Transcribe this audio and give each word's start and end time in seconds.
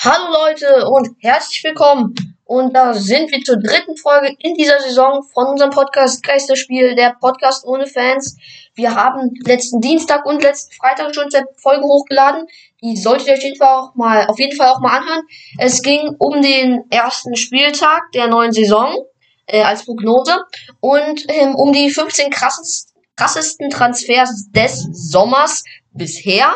Hallo 0.00 0.32
Leute 0.32 0.88
und 0.88 1.08
herzlich 1.18 1.64
willkommen. 1.64 2.14
Und 2.44 2.72
da 2.72 2.94
sind 2.94 3.32
wir 3.32 3.42
zur 3.42 3.56
dritten 3.56 3.96
Folge 3.96 4.32
in 4.38 4.54
dieser 4.54 4.78
Saison 4.78 5.24
von 5.34 5.48
unserem 5.48 5.70
Podcast 5.70 6.22
Geisterspiel, 6.22 6.94
der 6.94 7.16
Podcast 7.20 7.66
ohne 7.66 7.84
Fans. 7.88 8.36
Wir 8.76 8.94
haben 8.94 9.34
letzten 9.44 9.80
Dienstag 9.80 10.24
und 10.24 10.40
letzten 10.40 10.72
Freitag 10.76 11.12
schon 11.16 11.24
eine 11.34 11.46
Folge 11.56 11.82
hochgeladen. 11.82 12.46
Die 12.80 12.96
solltet 12.96 13.26
ihr 13.26 13.34
auf 13.34 13.42
jeden 13.42 13.56
Fall 13.56 13.74
auch 13.74 13.94
mal, 13.96 14.26
auf 14.28 14.38
jeden 14.38 14.56
Fall 14.56 14.68
auch 14.68 14.78
mal 14.78 14.98
anhören. 14.98 15.22
Es 15.58 15.82
ging 15.82 16.14
um 16.20 16.40
den 16.42 16.84
ersten 16.90 17.34
Spieltag 17.34 18.02
der 18.14 18.28
neuen 18.28 18.52
Saison 18.52 18.94
äh, 19.46 19.62
als 19.62 19.84
Prognose 19.84 20.36
und 20.78 21.24
ähm, 21.28 21.56
um 21.56 21.72
die 21.72 21.90
15 21.90 22.30
krassesten, 22.30 23.02
krassesten 23.16 23.68
Transfers 23.68 24.48
des 24.52 24.86
Sommers 24.92 25.64
bisher. 25.92 26.52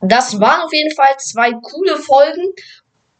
Das 0.00 0.40
waren 0.40 0.62
auf 0.62 0.72
jeden 0.72 0.94
Fall 0.94 1.14
zwei 1.18 1.52
coole 1.52 1.98
Folgen. 1.98 2.54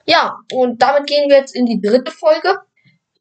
Ja, 0.06 0.38
und 0.52 0.80
damit 0.80 1.06
gehen 1.06 1.28
wir 1.28 1.36
jetzt 1.36 1.54
in 1.54 1.66
die 1.66 1.78
dritte 1.80 2.10
Folge. 2.10 2.56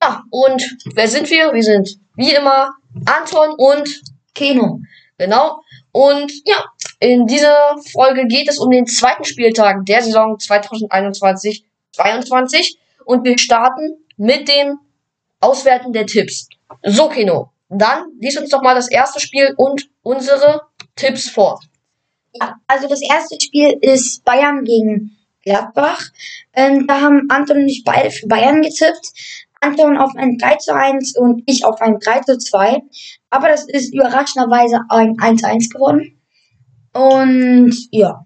Ja, 0.01 0.23
und 0.31 0.63
wer 0.93 1.07
sind 1.07 1.29
wir? 1.29 1.53
Wir 1.53 1.63
sind 1.63 1.99
wie 2.15 2.34
immer 2.34 2.71
Anton 3.05 3.53
und 3.57 4.01
Keno. 4.34 4.79
Genau. 5.17 5.61
Und 5.91 6.31
ja, 6.45 6.63
in 6.99 7.27
dieser 7.27 7.75
Folge 7.91 8.25
geht 8.27 8.48
es 8.49 8.59
um 8.59 8.71
den 8.71 8.85
zweiten 8.85 9.25
Spieltag 9.25 9.85
der 9.85 10.01
Saison 10.01 10.37
2021-22. 10.37 12.77
Und 13.05 13.26
wir 13.26 13.37
starten 13.37 14.05
mit 14.15 14.48
dem 14.48 14.79
Auswerten 15.41 15.91
der 15.91 16.05
Tipps. 16.05 16.48
So, 16.84 17.09
Keno, 17.09 17.51
dann 17.70 18.12
lies 18.20 18.37
uns 18.37 18.49
doch 18.49 18.62
mal 18.62 18.76
das 18.76 18.89
erste 18.89 19.20
Spiel 19.20 19.53
und 19.57 19.89
unsere 20.01 20.62
Tipps 20.95 21.29
vor. 21.29 21.59
Also 22.67 22.88
das 22.88 23.02
erste 23.02 23.39
Spiel 23.39 23.77
ist 23.81 24.23
Bayern 24.23 24.63
gegen 24.63 25.17
Gladbach. 25.43 26.02
Ähm, 26.53 26.85
da 26.88 27.02
haben 27.02 27.27
Anton 27.29 27.57
und 27.57 27.70
ich 27.70 27.84
beide 27.84 28.12
für 28.12 28.27
Bayern 28.27 28.62
getippt. 28.62 29.12
Anton 29.62 29.98
auf 29.98 30.15
ein 30.15 30.37
3 30.37 30.55
zu 30.55 30.73
1 30.73 31.17
und 31.17 31.43
ich 31.45 31.65
auf 31.65 31.82
ein 31.82 31.99
3 31.99 32.21
zu 32.21 32.37
2. 32.37 32.82
Aber 33.29 33.48
das 33.49 33.67
ist 33.67 33.93
überraschenderweise 33.93 34.82
ein 34.90 35.15
1 35.20 35.41
zu 35.41 35.48
1 35.48 35.70
geworden. 35.70 36.20
Und 36.93 37.76
ja. 37.91 38.23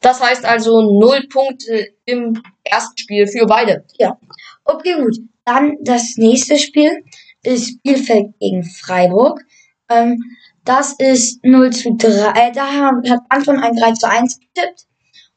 Das 0.00 0.20
heißt 0.20 0.44
also 0.44 0.80
0 1.00 1.26
Punkte 1.28 1.88
im 2.04 2.40
ersten 2.62 2.96
Spiel 2.96 3.26
für 3.26 3.46
beide. 3.46 3.84
Ja. 3.98 4.18
Okay, 4.64 4.94
gut. 4.94 5.16
Dann 5.44 5.76
das 5.82 6.16
nächste 6.16 6.58
Spiel 6.58 7.04
ist 7.42 7.82
Bielefeld 7.82 8.38
gegen 8.38 8.62
Freiburg. 8.62 9.40
Ähm, 9.88 10.22
das 10.68 10.92
ist 10.98 11.42
0 11.44 11.70
zu 11.70 11.96
3. 11.96 12.28
Äh, 12.34 12.52
da 12.52 12.66
hat 12.66 13.20
Anton 13.30 13.58
ein 13.58 13.74
3 13.74 13.92
zu 13.92 14.06
1 14.06 14.38
getippt 14.38 14.86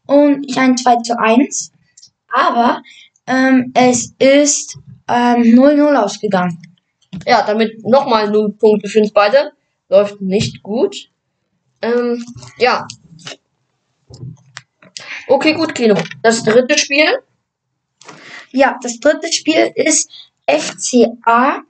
und 0.05 0.43
ich 0.45 0.57
ein 0.57 0.75
2 0.75 0.97
zu 0.97 1.17
1. 1.17 1.71
Aber 2.27 2.81
ähm, 3.27 3.71
es 3.73 4.13
ist 4.19 4.77
ähm, 5.07 5.43
0-0 5.43 5.95
ausgegangen. 5.95 6.61
Ja, 7.25 7.43
damit 7.43 7.81
nochmal 7.85 8.29
0 8.29 8.53
Punkte 8.53 8.89
für 8.89 8.99
uns 8.99 9.11
beide. 9.13 9.53
Läuft 9.87 10.19
nicht 10.19 10.61
gut. 10.63 11.09
Ähm, 11.81 12.25
ja. 12.57 12.85
Okay, 15.29 15.53
gut, 15.53 15.73
Kino. 15.73 15.95
Das 16.23 16.43
dritte 16.43 16.77
Spiel. 16.77 17.07
Ja, 18.51 18.77
das 18.83 18.99
dritte 18.99 19.31
Spiel 19.31 19.71
ist 19.75 20.11
FCA 20.45 21.61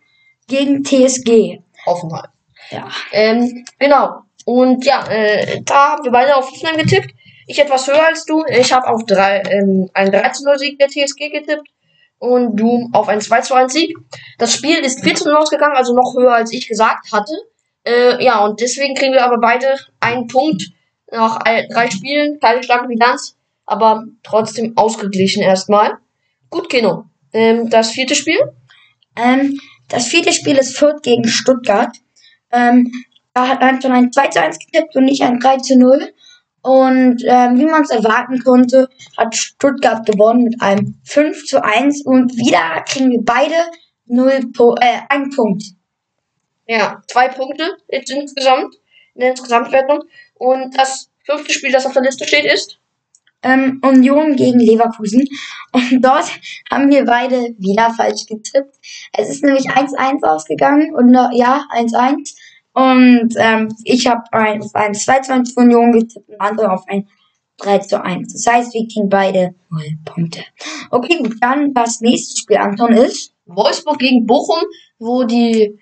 gegen 0.47 0.83
TSG. 0.83 1.59
Hoffenheim. 1.85 2.30
Ja. 2.72 2.89
Ähm, 3.11 3.66
genau. 3.77 4.23
Und 4.45 4.86
ja, 4.86 5.05
äh, 5.08 5.61
da 5.64 5.91
haben 5.91 6.03
wir 6.03 6.11
beide 6.11 6.36
auf 6.36 6.50
Hoffenheim 6.50 6.78
getippt. 6.78 7.13
Ich 7.47 7.59
etwas 7.59 7.88
höher 7.88 8.08
als 8.08 8.25
du. 8.25 8.44
Ich 8.50 8.72
habe 8.72 8.88
auf 8.88 9.05
drei, 9.05 9.41
ähm, 9.50 9.89
einen 9.94 10.13
13-0-Sieg 10.13 10.80
der 10.80 10.88
TSG 10.88 11.30
getippt. 11.30 11.67
Und 12.17 12.55
du 12.55 12.89
auf 12.94 13.08
einen 13.08 13.22
2-2-1-Sieg. 13.22 13.97
Das 14.38 14.53
Spiel 14.53 14.78
ist 14.78 15.03
14 15.03 15.28
0 15.28 15.36
ausgegangen, 15.36 15.75
also 15.75 15.95
noch 15.95 16.13
höher 16.16 16.33
als 16.33 16.53
ich 16.53 16.67
gesagt 16.67 17.11
hatte. 17.11 17.33
Äh, 17.83 18.23
ja, 18.23 18.44
und 18.45 18.62
deswegen 18.62 18.95
kriegen 18.95 19.13
wir 19.13 19.25
aber 19.25 19.40
beide 19.40 19.75
einen 20.00 20.28
Punkt 20.28 20.63
nach 21.12 21.40
drei 21.40 21.90
Spielen. 21.90 22.40
Keine 22.40 22.63
starke 22.63 22.88
Bilanz, 22.88 23.35
aber 23.66 24.06
trotzdem 24.24 24.78
ausgeglichen 24.78 25.41
erstmal. 25.41 25.97
Gut, 26.50 26.69
Kino. 26.69 27.06
Ähm, 27.34 27.69
das 27.69 27.91
vierte 27.91 28.16
Spiel? 28.16 28.40
Ähm, 29.16 29.59
das 29.90 30.07
vierte 30.07 30.31
Spiel 30.31 30.57
ist 30.57 30.78
Fürth 30.78 31.01
gegen 31.01 31.28
Stuttgart. 31.28 31.97
Ähm, 32.51 32.91
da 33.34 33.47
hat 33.47 33.62
Anton 33.62 33.91
ein 33.91 34.12
2 34.12 34.28
zu 34.28 34.41
1 34.41 34.59
getippt 34.59 34.95
und 34.95 35.06
nicht 35.06 35.22
ein 35.22 35.39
3 35.39 35.57
zu 35.57 35.78
0. 35.78 36.13
Und 36.62 37.23
ähm, 37.25 37.57
wie 37.57 37.66
man 37.66 37.84
es 37.84 37.89
erwarten 37.89 38.39
konnte, 38.39 38.89
hat 39.17 39.35
Stuttgart 39.35 40.06
gewonnen 40.06 40.44
mit 40.44 40.62
einem 40.62 41.00
5 41.06 41.45
zu 41.45 41.63
1 41.63 42.06
und 42.06 42.35
wieder 42.38 42.84
kriegen 42.88 43.09
wir 43.09 43.22
beide 43.23 43.56
0 44.06 44.51
po 44.53 44.75
äh, 44.79 45.00
einen 45.09 45.31
Punkt. 45.31 45.63
Ja, 46.67 47.01
zwei 47.07 47.29
Punkte 47.29 47.78
insgesamt 47.88 48.75
in 49.16 49.22
der 49.22 49.31
Insgesamtwertung. 49.31 50.03
Und 50.35 50.78
das 50.78 51.09
fünfte 51.25 51.53
Spiel, 51.53 51.72
das 51.72 51.85
auf 51.85 51.94
der 51.94 52.03
Liste 52.03 52.28
steht, 52.28 52.45
ist 52.45 52.81
ähm, 53.44 53.81
Union 53.84 54.35
gegen 54.35 54.59
Leverkusen. 54.59 55.28
Und 55.72 56.02
dort 56.03 56.29
haben 56.69 56.90
wir 56.90 57.06
beide 57.06 57.56
wieder 57.57 57.94
falsch 57.94 58.25
getippt. 58.25 58.75
Es 59.13 59.29
ist 59.29 59.44
nämlich 59.44 59.69
1-1 59.69 60.24
ausgegangen 60.24 60.94
und 60.96 61.13
ja, 61.34 61.66
1-1. 61.75 62.35
Und 62.74 63.34
ähm, 63.38 63.75
ich 63.84 64.07
habe 64.07 64.24
ein, 64.31 64.62
auf 64.62 64.74
ein 64.75 64.94
2 64.94 65.19
zu 65.19 65.34
1 65.34 65.53
für 65.53 65.62
Union 65.62 65.91
getippt 65.91 66.30
und 66.30 66.40
andere 66.40 66.72
auf 66.72 66.84
ein 66.88 67.07
3 67.57 67.80
zu 67.80 68.03
1. 68.03 68.34
Das 68.34 68.53
heißt, 68.53 68.74
wir 68.74 68.88
kriegen 68.88 69.09
beide 69.09 69.56
0 69.69 69.81
Punkte. 70.06 70.41
Okay, 70.90 71.18
gut, 71.18 71.35
dann 71.41 71.74
das 71.74 72.01
nächste 72.01 72.40
Spiel, 72.40 72.57
Anton, 72.57 72.94
ist 72.94 73.34
Wolfsburg 73.46 74.00
gegen 74.00 74.25
Bochum, 74.25 74.63
wo 75.00 75.24
die 75.24 75.78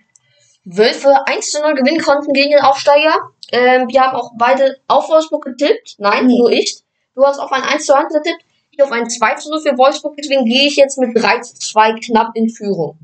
Wölfe 0.66 1.28
1 1.28 1.52
zu 1.52 1.62
0 1.62 1.76
gewinnen 1.76 2.02
konnten 2.02 2.34
gegen 2.34 2.52
den 2.52 2.62
Aufsteiger. 2.62 3.14
Ähm, 3.52 3.88
wir 3.88 4.02
haben 4.02 4.16
auch 4.16 4.32
beide 4.38 4.78
auf 4.88 5.10
Wolfsburg 5.10 5.46
getippt. 5.46 5.96
Nein, 6.00 6.28
nee. 6.28 6.38
nur 6.38 6.52
ich. 6.52 6.84
Du 7.20 7.26
hast 7.26 7.38
auf 7.38 7.52
ein 7.52 7.64
1 7.64 7.86
zu 7.86 7.94
1 7.94 8.14
getippt. 8.14 8.46
Ich 8.72 8.82
auf 8.82 8.94
ein 8.94 9.10
2 9.10 9.34
zu 9.36 9.50
0 9.50 9.60
für 9.60 9.78
Wolfsburg. 9.78 10.16
Deswegen 10.16 10.46
gehe 10.46 10.68
ich 10.68 10.78
jetzt 10.78 10.98
mit 10.98 11.14
3 11.14 11.40
zu 11.40 11.54
2 11.54 12.00
knapp 12.00 12.30
in 12.34 12.50
Führung. 12.50 12.98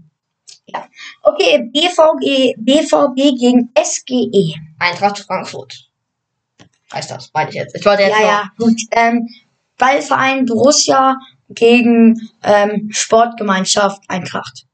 Ja. 0.67 0.87
Okay, 1.21 1.69
BVG, 1.73 2.55
BVB 2.57 3.37
gegen 3.37 3.73
SGE. 3.77 4.55
Eintracht 4.79 5.19
Frankfurt. 5.19 5.89
Heißt 6.93 7.11
das, 7.11 7.29
meine 7.33 7.49
ich 7.49 7.55
jetzt. 7.55 7.75
Ich 7.75 7.85
wollte 7.85 8.03
jetzt 8.03 8.17
ja, 8.17 8.21
noch. 8.21 8.25
ja, 8.25 8.51
gut. 8.57 8.81
Ähm, 8.91 9.27
Ballverein 9.77 10.45
Borussia 10.45 11.17
gegen 11.49 12.29
ähm, 12.41 12.87
Sportgemeinschaft 12.91 14.01
Eintracht. 14.07 14.65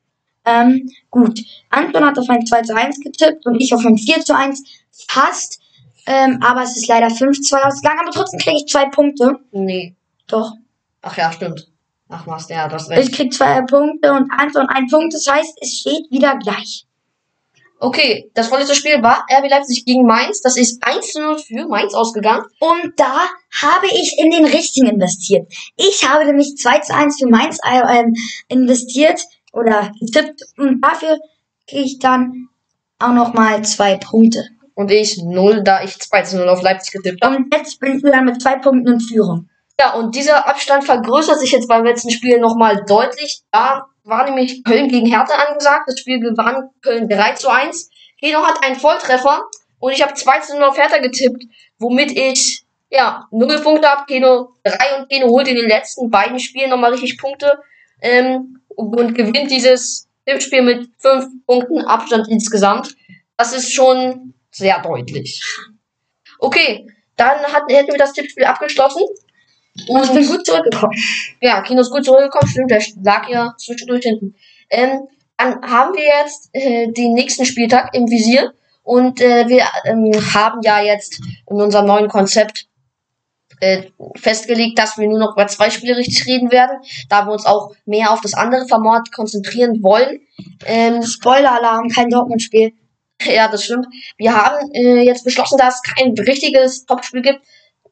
Ähm, 0.46 0.88
gut. 1.10 1.40
Anton 1.72 2.06
hat 2.06 2.20
auf 2.20 2.30
ein 2.30 2.46
2 2.46 2.62
zu 2.62 2.76
1 2.76 3.00
getippt 3.00 3.48
und 3.48 3.60
ich 3.60 3.74
auf 3.74 3.84
ein 3.84 3.98
4 3.98 4.22
zu 4.24 4.36
1. 4.36 4.62
Fast. 5.08 5.61
Ähm, 6.12 6.40
aber 6.42 6.64
es 6.64 6.76
ist 6.76 6.88
leider 6.88 7.10
5 7.10 7.38
zu 7.38 7.56
2 7.56 7.64
ausgegangen, 7.64 8.00
aber 8.02 8.12
trotzdem 8.12 8.40
kriege 8.42 8.58
ich 8.58 8.66
zwei 8.68 8.90
Punkte. 8.90 9.40
Nee. 9.52 9.96
Doch. 10.28 10.52
Ach 11.02 11.16
ja, 11.16 11.32
stimmt. 11.32 11.70
Ach 12.10 12.28
was, 12.28 12.50
ja, 12.50 12.68
das 12.68 12.90
recht. 12.90 13.08
Ich 13.08 13.16
krieg 13.16 13.34
zwei 13.34 13.62
Punkte 13.62 14.12
und 14.12 14.30
Anton 14.30 14.68
ein 14.68 14.88
Punkt. 14.88 15.14
Das 15.14 15.26
heißt, 15.26 15.58
es 15.62 15.80
steht 15.80 16.12
wieder 16.12 16.38
gleich. 16.38 16.86
Okay, 17.80 18.30
das 18.34 18.50
vorletzte 18.50 18.76
Spiel 18.76 19.02
war 19.02 19.26
RB 19.32 19.50
Leipzig 19.50 19.86
gegen 19.86 20.06
Mainz. 20.06 20.42
Das 20.42 20.58
ist 20.58 20.84
1 20.86 21.14
zu 21.14 21.22
0 21.22 21.40
für 21.40 21.68
Mainz 21.70 21.94
ausgegangen. 21.94 22.44
Und 22.60 22.92
da 22.98 23.22
habe 23.62 23.88
ich 23.88 24.20
in 24.20 24.32
den 24.32 24.46
richtigen 24.46 24.88
investiert. 24.88 25.52
Ich 25.78 26.08
habe 26.08 26.26
nämlich 26.26 26.58
2 26.58 26.80
zu 26.80 26.94
1 26.94 27.20
für 27.20 27.28
Mainz 27.28 27.58
äh, 27.64 28.04
investiert 28.50 29.22
oder 29.54 29.94
getippt. 29.98 30.42
Und 30.58 30.82
dafür 30.82 31.18
kriege 31.68 31.86
ich 31.86 32.00
dann 32.00 32.50
auch 33.00 33.14
nochmal 33.14 33.64
zwei 33.64 33.96
Punkte. 33.96 34.50
Und 34.82 34.90
ich 34.90 35.22
0, 35.22 35.64
da 35.64 35.84
ich 35.84 36.00
2 36.00 36.22
zu 36.24 36.38
0 36.38 36.50
auf 36.50 36.64
Leipzig 36.64 36.94
getippt 36.94 37.24
habe. 37.24 37.36
Und 37.36 37.54
jetzt 37.54 37.80
bin 37.80 37.98
ich 37.98 38.04
wieder 38.04 38.24
mit 38.24 38.42
zwei 38.42 38.56
Punkten 38.56 38.94
in 38.94 39.00
Führung. 39.00 39.48
Ja, 39.80 39.94
und 39.94 40.16
dieser 40.16 40.48
Abstand 40.48 40.86
vergrößert 40.86 41.40
sich 41.40 41.52
jetzt 41.52 41.68
beim 41.68 41.86
letzten 41.86 42.10
Spiel 42.10 42.40
nochmal 42.40 42.84
deutlich. 42.88 43.42
Da 43.52 43.86
war 44.04 44.26
nämlich 44.26 44.64
Köln 44.64 44.88
gegen 44.88 45.06
Hertha 45.06 45.36
angesagt. 45.36 45.84
Das 45.86 46.00
Spiel 46.00 46.20
gewann 46.20 46.72
Köln 46.82 47.08
3 47.08 47.34
zu 47.34 47.50
1. 47.50 47.92
Geno 48.20 48.42
hat 48.42 48.64
einen 48.66 48.76
Volltreffer 48.76 49.44
und 49.78 49.92
ich 49.92 50.02
habe 50.02 50.16
2 50.16 50.40
zu 50.40 50.56
0 50.56 50.64
auf 50.64 50.78
Hertha 50.80 50.98
getippt, 50.98 51.44
womit 51.78 52.12
ich 52.12 52.64
ja 52.90 53.28
0 53.30 53.60
Punkte 53.60 53.88
habe. 53.88 54.06
Geno 54.08 54.54
3 54.64 54.98
und 54.98 55.10
Geno 55.10 55.28
holt 55.28 55.48
in 55.48 55.58
den 55.58 55.70
letzten 55.70 56.10
beiden 56.10 56.40
Spielen 56.40 56.72
nochmal 56.72 56.92
richtig 56.92 57.20
Punkte 57.20 57.60
ähm, 58.02 58.62
und 58.70 59.14
gewinnt 59.14 59.52
dieses 59.52 60.08
Tippspiel 60.26 60.64
mit 60.64 60.90
5 60.98 61.46
Punkten 61.46 61.82
Abstand 61.82 62.28
insgesamt. 62.30 62.96
Das 63.38 63.54
ist 63.54 63.72
schon 63.72 64.34
sehr 64.52 64.82
deutlich. 64.82 65.42
Okay, 66.40 66.88
dann 67.16 67.40
hatten, 67.40 67.74
hätten 67.74 67.92
wir 67.92 68.00
das 68.00 68.14
Tippspiel 68.14 68.46
abgeschlossen. 68.46 69.04
Und 69.88 70.04
ich 70.04 70.12
bin 70.12 70.28
gut 70.28 70.46
zurückgekommen. 70.46 70.98
Ja, 71.42 71.62
Kino 71.62 71.82
ist 71.82 71.92
gut 71.92 72.04
zurückgekommen, 72.04 72.50
stimmt, 72.50 72.72
der 72.72 72.84
lag 73.04 73.30
ja 73.30 73.54
zwischendurch 73.58 74.04
hinten. 74.04 74.36
Ähm, 74.70 75.08
dann 75.38 75.62
haben 75.62 75.96
wir 75.96 76.04
jetzt 76.04 76.50
äh, 76.54 76.92
den 76.92 77.14
nächsten 77.14 77.46
Spieltag 77.46 77.96
im 77.96 78.10
Visier 78.10 78.54
und 78.84 79.22
äh, 79.22 79.48
wir 79.48 79.64
ähm, 79.86 80.12
haben 80.34 80.62
ja 80.64 80.82
jetzt 80.82 81.20
in 81.50 81.62
unserem 81.62 81.86
neuen 81.86 82.10
Konzept 82.10 82.68
äh, 83.60 83.84
festgelegt, 84.16 84.78
dass 84.78 84.98
wir 84.98 85.08
nur 85.08 85.20
noch 85.20 85.34
über 85.34 85.48
zwei 85.48 85.70
Spiele 85.70 85.96
richtig 85.96 86.26
reden 86.26 86.52
werden, 86.52 86.80
da 87.10 87.26
wir 87.26 87.32
uns 87.32 87.46
auch 87.46 87.74
mehr 87.86 88.12
auf 88.12 88.22
das 88.22 88.34
andere 88.34 88.68
Format 88.68 89.12
konzentrieren 89.12 89.82
wollen. 89.84 90.22
Ähm, 90.66 91.04
Spoiler-Alarm, 91.04 91.90
kein 91.90 92.10
Dortmund-Spiel. 92.10 92.74
Ja, 93.26 93.48
das 93.48 93.64
stimmt. 93.64 93.88
Wir 94.18 94.36
haben 94.36 94.72
äh, 94.74 95.04
jetzt 95.04 95.24
beschlossen, 95.24 95.58
dass 95.58 95.76
es 95.76 95.82
kein 95.82 96.14
richtiges 96.14 96.86
Topspiel 96.86 97.22
gibt, 97.22 97.42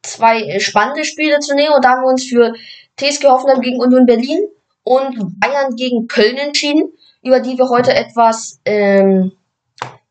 zwei 0.02 0.42
äh, 0.42 0.60
spannende 0.60 1.04
Spiele 1.04 1.40
zu 1.40 1.56
nehmen 1.56 1.74
und 1.76 1.84
da 1.84 1.92
haben 1.92 2.04
wir 2.04 2.10
uns 2.10 2.26
für 2.26 2.54
TSG 2.98 3.28
Hoffenheim 3.28 3.62
gegen 3.62 3.80
Union 3.80 4.06
Berlin 4.06 4.48
und 4.84 5.40
Bayern 5.40 5.76
gegen 5.76 6.08
Köln 6.08 6.38
entschieden, 6.38 6.92
über 7.22 7.40
die 7.40 7.58
wir 7.58 7.70
heute 7.70 7.94
etwas 7.94 8.60
ähm, 8.66 9.32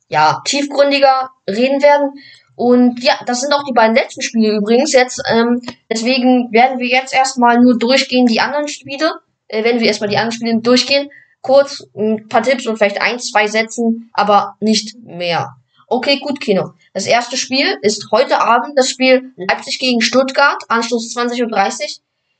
ja, 0.09 0.41
tiefgründiger 0.45 1.31
reden 1.49 1.83
werden. 1.83 2.13
Und 2.55 3.03
ja, 3.03 3.15
das 3.27 3.41
sind 3.41 3.53
auch 3.53 3.63
die 3.63 3.73
beiden 3.73 3.95
letzten 3.95 4.23
Spiele 4.23 4.57
übrigens 4.57 4.93
jetzt. 4.93 5.23
Ähm, 5.31 5.63
deswegen 5.91 6.51
werden 6.51 6.81
wir 6.81 6.89
jetzt 6.89 7.15
erstmal 7.15 7.61
nur 7.61 7.79
durchgehen 7.79 8.27
die 8.27 8.41
anderen 8.41 8.69
Spiele. 8.69 9.13
Äh, 9.47 9.65
werden 9.65 9.81
wir 9.81 9.87
erstmal 9.87 10.11
die 10.11 10.17
anderen 10.17 10.33
Spiele 10.33 10.61
durchgehen. 10.61 11.11
Kurz 11.41 11.85
ein 11.95 12.29
paar 12.29 12.43
Tipps 12.43 12.67
und 12.67 12.77
vielleicht 12.77 13.01
ein, 13.01 13.19
zwei 13.19 13.47
Sätzen, 13.47 14.11
aber 14.13 14.57
nicht 14.61 14.97
mehr. 15.03 15.57
Okay, 15.87 16.19
gut, 16.19 16.41
Kino. 16.41 16.75
Das 16.93 17.07
erste 17.07 17.37
Spiel 17.37 17.79
ist 17.81 18.09
heute 18.11 18.41
Abend 18.41 18.77
das 18.77 18.91
Spiel 18.91 19.33
Leipzig 19.37 19.79
gegen 19.79 20.01
Stuttgart, 20.03 20.63
Anschluss 20.69 21.17
20.30 21.17 21.43
Uhr. 21.45 21.89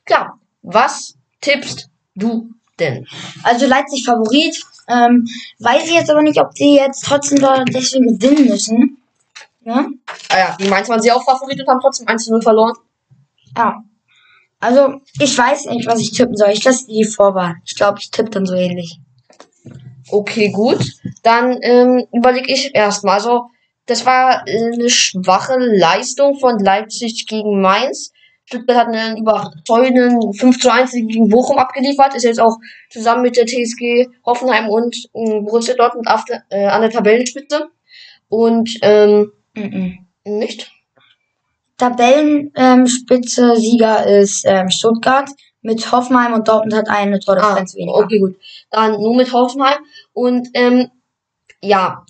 Klar, 0.05 0.39
was 0.61 1.15
tippst 1.41 1.89
du 2.15 2.51
denn? 2.79 3.07
Also 3.43 3.65
Leipzig 3.65 4.05
Favorit. 4.05 4.63
Ähm, 4.87 5.27
weiß 5.59 5.85
ich 5.85 5.93
jetzt 5.93 6.09
aber 6.09 6.21
nicht, 6.21 6.39
ob 6.39 6.53
die 6.55 6.75
jetzt 6.75 7.03
trotzdem 7.05 7.39
dort 7.39 7.69
deswegen 7.73 8.19
gewinnen 8.19 8.47
müssen. 8.47 8.97
Ja? 9.61 9.87
Ah 10.29 10.37
ja, 10.37 10.57
die 10.59 10.67
Mainz 10.67 10.89
waren 10.89 11.01
sie 11.01 11.11
auch 11.11 11.23
Favorit 11.23 11.59
und 11.59 11.67
haben 11.67 11.79
trotzdem 11.79 12.07
1-0 12.07 12.41
verloren. 12.41 12.75
Ja. 13.57 13.83
Also, 14.59 15.01
ich 15.19 15.37
weiß 15.37 15.67
nicht, 15.67 15.87
was 15.87 15.99
ich 15.99 16.11
tippen 16.11 16.35
soll. 16.35 16.49
Ich 16.49 16.63
lasse 16.63 16.85
die 16.87 17.05
Vorwahl. 17.05 17.55
Ich 17.65 17.75
glaube, 17.75 17.99
ich 18.01 18.11
tippe 18.11 18.29
dann 18.29 18.45
so 18.45 18.55
ähnlich. 18.55 18.99
Okay, 20.09 20.51
gut. 20.51 20.79
Dann 21.23 21.59
ähm, 21.61 22.05
überlege 22.11 22.51
ich 22.51 22.75
erstmal. 22.75 23.15
Also, 23.15 23.43
das 23.85 24.05
war 24.05 24.47
äh, 24.47 24.71
eine 24.73 24.89
schwache 24.89 25.57
Leistung 25.57 26.37
von 26.39 26.59
Leipzig 26.59 27.25
gegen 27.27 27.61
Mainz. 27.61 28.11
Stuttgart 28.45 28.77
hat 28.77 28.87
einen 28.87 29.17
überzeugenden 29.17 30.33
5 30.33 30.59
zu 30.59 30.71
1 30.71 30.91
gegen 30.91 31.29
Bochum 31.29 31.57
abgeliefert. 31.57 32.15
Ist 32.15 32.23
jetzt 32.23 32.41
auch 32.41 32.57
zusammen 32.89 33.21
mit 33.21 33.37
der 33.37 33.45
TSG 33.45 34.07
Hoffenheim 34.25 34.69
und 34.69 34.95
äh, 35.13 35.39
Borussia 35.41 35.75
Dortmund 35.75 36.07
auf 36.07 36.23
äh, 36.49 36.65
an 36.65 36.81
der 36.81 36.89
Tabellenspitze. 36.89 37.69
Und 38.27 38.69
ähm, 38.81 39.31
Mhm. 39.55 40.07
nicht? 40.25 40.71
Tabellenspitze 41.79 43.55
Sieger 43.55 44.05
ist 44.05 44.43
ähm, 44.45 44.69
Stuttgart 44.69 45.29
mit 45.61 45.91
Hoffenheim 45.91 46.33
und 46.33 46.47
Dortmund 46.47 46.73
hat 46.73 46.89
eine 46.89 47.19
Tordifferenz 47.19 47.75
weniger. 47.75 47.97
Ah, 47.97 48.03
okay, 48.03 48.19
gut. 48.19 48.35
Dann 48.69 48.93
nur 48.93 49.15
mit 49.15 49.33
Hoffenheim. 49.33 49.79
Und 50.13 50.47
ähm, 50.53 50.89
ja, 51.61 52.05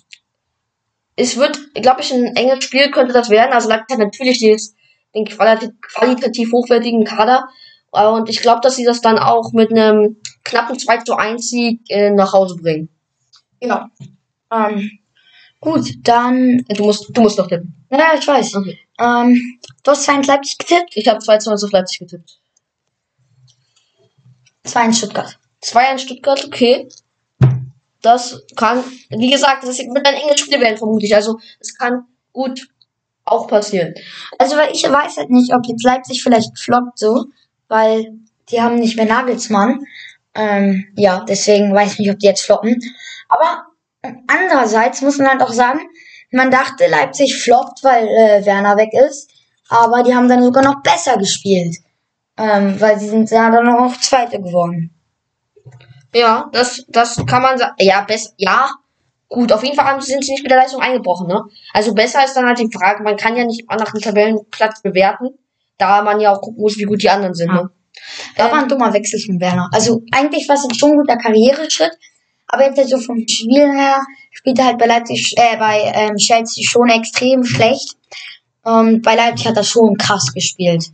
es 1.16 1.36
wird, 1.36 1.58
glaube 1.74 2.00
ich, 2.02 2.12
ein 2.12 2.36
enges 2.36 2.64
Spiel 2.64 2.90
könnte 2.90 3.12
das 3.12 3.30
werden. 3.30 3.52
Also 3.52 3.68
Leipzig 3.68 3.98
hat 3.98 4.04
natürlich 4.04 4.40
jetzt 4.40 4.74
den 5.14 5.24
qualitativ, 5.24 6.52
hochwertigen 6.52 7.04
Kader. 7.04 7.48
Äh, 7.92 8.06
Und 8.06 8.28
ich 8.28 8.40
glaube, 8.40 8.60
dass 8.62 8.76
sie 8.76 8.84
das 8.84 9.00
dann 9.00 9.18
auch 9.18 9.52
mit 9.52 9.70
einem 9.70 10.16
knappen 10.44 10.78
2 10.78 10.98
zu 10.98 11.16
1 11.16 11.48
Sieg 11.48 11.80
äh, 11.88 12.10
nach 12.10 12.32
Hause 12.32 12.56
bringen. 12.56 12.88
Ja. 13.60 13.90
Ähm, 14.52 14.90
gut, 15.60 15.90
dann. 16.02 16.64
Du 16.68 16.84
musst, 16.84 17.10
du 17.12 17.20
musst 17.20 17.38
noch 17.38 17.48
tippen. 17.48 17.74
Ja, 17.90 18.14
ich 18.18 18.26
weiß. 18.26 18.54
Okay. 18.54 18.78
Ähm, 19.00 19.58
du 19.82 19.90
hast 19.90 20.04
2 20.04 20.16
in 20.16 20.22
Leipzig 20.24 20.58
getippt, 20.58 20.96
Ich 20.96 21.08
habe 21.08 21.18
2 21.18 21.38
zu 21.38 21.50
1 21.50 21.64
auf 21.64 21.72
Leipzig 21.72 22.00
getippt. 22.00 22.38
2 24.64 24.84
in 24.84 24.92
Stuttgart. 24.92 25.38
2 25.62 25.92
in 25.92 25.98
Stuttgart, 25.98 26.44
okay. 26.44 26.88
Das 28.02 28.42
kann, 28.56 28.84
wie 29.10 29.30
gesagt, 29.30 29.64
das 29.64 29.78
wird 29.78 30.06
ein 30.06 30.14
enges 30.14 30.40
Spiel 30.40 30.60
werden, 30.60 30.76
vermutlich. 30.76 31.14
Also, 31.14 31.38
es 31.58 31.76
kann 31.76 32.04
gut 32.32 32.68
auch 33.24 33.46
passieren. 33.46 33.94
Also, 34.38 34.56
weil 34.56 34.72
ich 34.72 34.82
weiß 34.82 35.16
halt 35.16 35.30
nicht, 35.30 35.54
ob 35.54 35.66
jetzt 35.66 35.84
Leipzig 35.84 36.22
vielleicht 36.22 36.58
floppt 36.58 36.98
so, 36.98 37.26
weil 37.68 38.14
die 38.50 38.60
haben 38.60 38.76
nicht 38.76 38.96
mehr 38.96 39.06
Nagelsmann. 39.06 39.86
Ähm, 40.34 40.92
ja, 40.96 41.24
deswegen 41.28 41.74
weiß 41.74 41.94
ich 41.94 41.98
nicht, 42.00 42.10
ob 42.10 42.18
die 42.18 42.26
jetzt 42.26 42.44
floppen. 42.44 42.80
Aber 43.28 43.66
andererseits 44.26 45.02
muss 45.02 45.18
man 45.18 45.28
halt 45.28 45.42
auch 45.42 45.52
sagen, 45.52 45.80
man 46.32 46.50
dachte, 46.50 46.86
Leipzig 46.88 47.42
floppt, 47.42 47.82
weil 47.82 48.06
äh, 48.06 48.44
Werner 48.46 48.76
weg 48.76 48.90
ist. 49.08 49.30
Aber 49.68 50.02
die 50.02 50.14
haben 50.14 50.28
dann 50.28 50.42
sogar 50.42 50.64
noch 50.64 50.82
besser 50.82 51.16
gespielt. 51.16 51.76
Ähm, 52.36 52.80
weil 52.80 52.98
sie 52.98 53.08
sind 53.08 53.30
ja 53.30 53.50
dann 53.50 53.68
auch 53.68 53.96
Zweite 53.98 54.40
geworden. 54.40 54.94
Ja, 56.14 56.48
das, 56.52 56.84
das 56.88 57.16
kann 57.26 57.42
man 57.42 57.58
sagen. 57.58 57.74
Ja, 57.78 58.00
besser, 58.02 58.30
ja. 58.36 58.68
Gut, 59.28 59.52
auf 59.52 59.62
jeden 59.62 59.76
Fall 59.76 60.00
sind 60.02 60.24
sie 60.24 60.32
nicht 60.32 60.42
mit 60.42 60.50
der 60.50 60.58
Leistung 60.58 60.80
eingebrochen, 60.80 61.28
ne? 61.28 61.44
Also 61.72 61.94
besser 61.94 62.24
ist 62.24 62.34
dann 62.34 62.46
halt 62.46 62.58
die 62.58 62.68
Frage, 62.72 63.04
man 63.04 63.16
kann 63.16 63.36
ja 63.36 63.44
nicht 63.44 63.64
nach 63.70 63.92
dem 63.92 64.00
Tabellenplatz 64.00 64.82
bewerten, 64.82 65.28
da 65.78 66.02
man 66.02 66.18
ja 66.18 66.32
auch 66.32 66.40
gucken 66.40 66.60
muss, 66.62 66.76
wie 66.78 66.82
gut 66.84 67.00
die 67.02 67.10
anderen 67.10 67.34
sind, 67.34 67.48
Ja. 67.48 67.62
ne? 67.62 67.70
Da 68.36 68.50
war 68.50 68.58
ein 68.60 68.68
dummer 68.68 68.92
Wechsel 68.92 69.20
von 69.20 69.40
Werner. 69.40 69.68
Also 69.72 70.02
eigentlich 70.10 70.48
war 70.48 70.56
es 70.56 70.66
schon 70.76 70.92
ein 70.92 70.96
guter 70.96 71.16
Karriereschritt, 71.16 71.92
aber 72.52 72.66
jetzt 72.66 72.78
halt 72.78 72.88
so 72.88 72.98
vom 72.98 73.26
Spiel 73.28 73.70
her 73.72 74.00
spielt 74.32 74.58
er 74.58 74.66
halt 74.66 74.78
bei 74.78 74.86
Leipzig, 74.86 75.34
äh, 75.36 75.56
bei 75.56 75.92
ähm, 75.94 76.16
Chelsea 76.16 76.64
schon 76.68 76.88
extrem 76.88 77.44
schlecht. 77.44 77.96
Und 78.62 79.02
bei 79.02 79.14
Leipzig 79.14 79.46
hat 79.46 79.56
er 79.56 79.64
schon 79.64 79.96
krass 79.96 80.32
gespielt. 80.34 80.86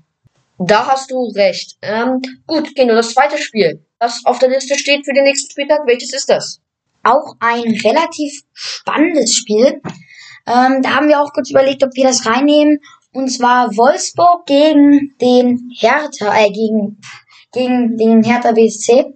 Da 0.59 0.87
hast 0.87 1.11
du 1.11 1.29
recht. 1.35 1.77
Ähm, 1.83 2.21
gut, 2.47 2.75
Kino, 2.75 2.95
das 2.95 3.13
zweite 3.13 3.39
Spiel, 3.39 3.85
das 3.99 4.21
auf 4.25 4.39
der 4.39 4.51
Liste 4.51 4.79
steht 4.79 5.05
für 5.05 5.13
den 5.13 5.25
nächsten 5.25 5.51
Spieltag, 5.51 5.81
welches 5.87 6.13
ist 6.13 6.29
das? 6.29 6.61
Auch 7.03 7.37
ein 7.41 7.79
relativ 7.85 8.43
spannendes 8.53 9.35
Spiel. 9.35 9.81
Ähm, 10.47 10.83
da 10.83 10.95
haben 10.95 11.09
wir 11.09 11.21
auch 11.21 11.33
kurz 11.33 11.51
überlegt, 11.51 11.83
ob 11.83 11.95
wir 11.95 12.05
das 12.05 12.27
reinnehmen. 12.27 12.81
Und 13.13 13.29
zwar 13.29 13.75
Wolfsburg 13.77 14.47
gegen 14.47 15.15
den 15.21 15.71
Hertha, 15.79 16.37
äh, 16.39 16.51
gegen, 16.51 17.01
gegen 17.53 17.97
den 17.97 18.23
Hertha 18.23 18.53
BSC. 18.53 19.07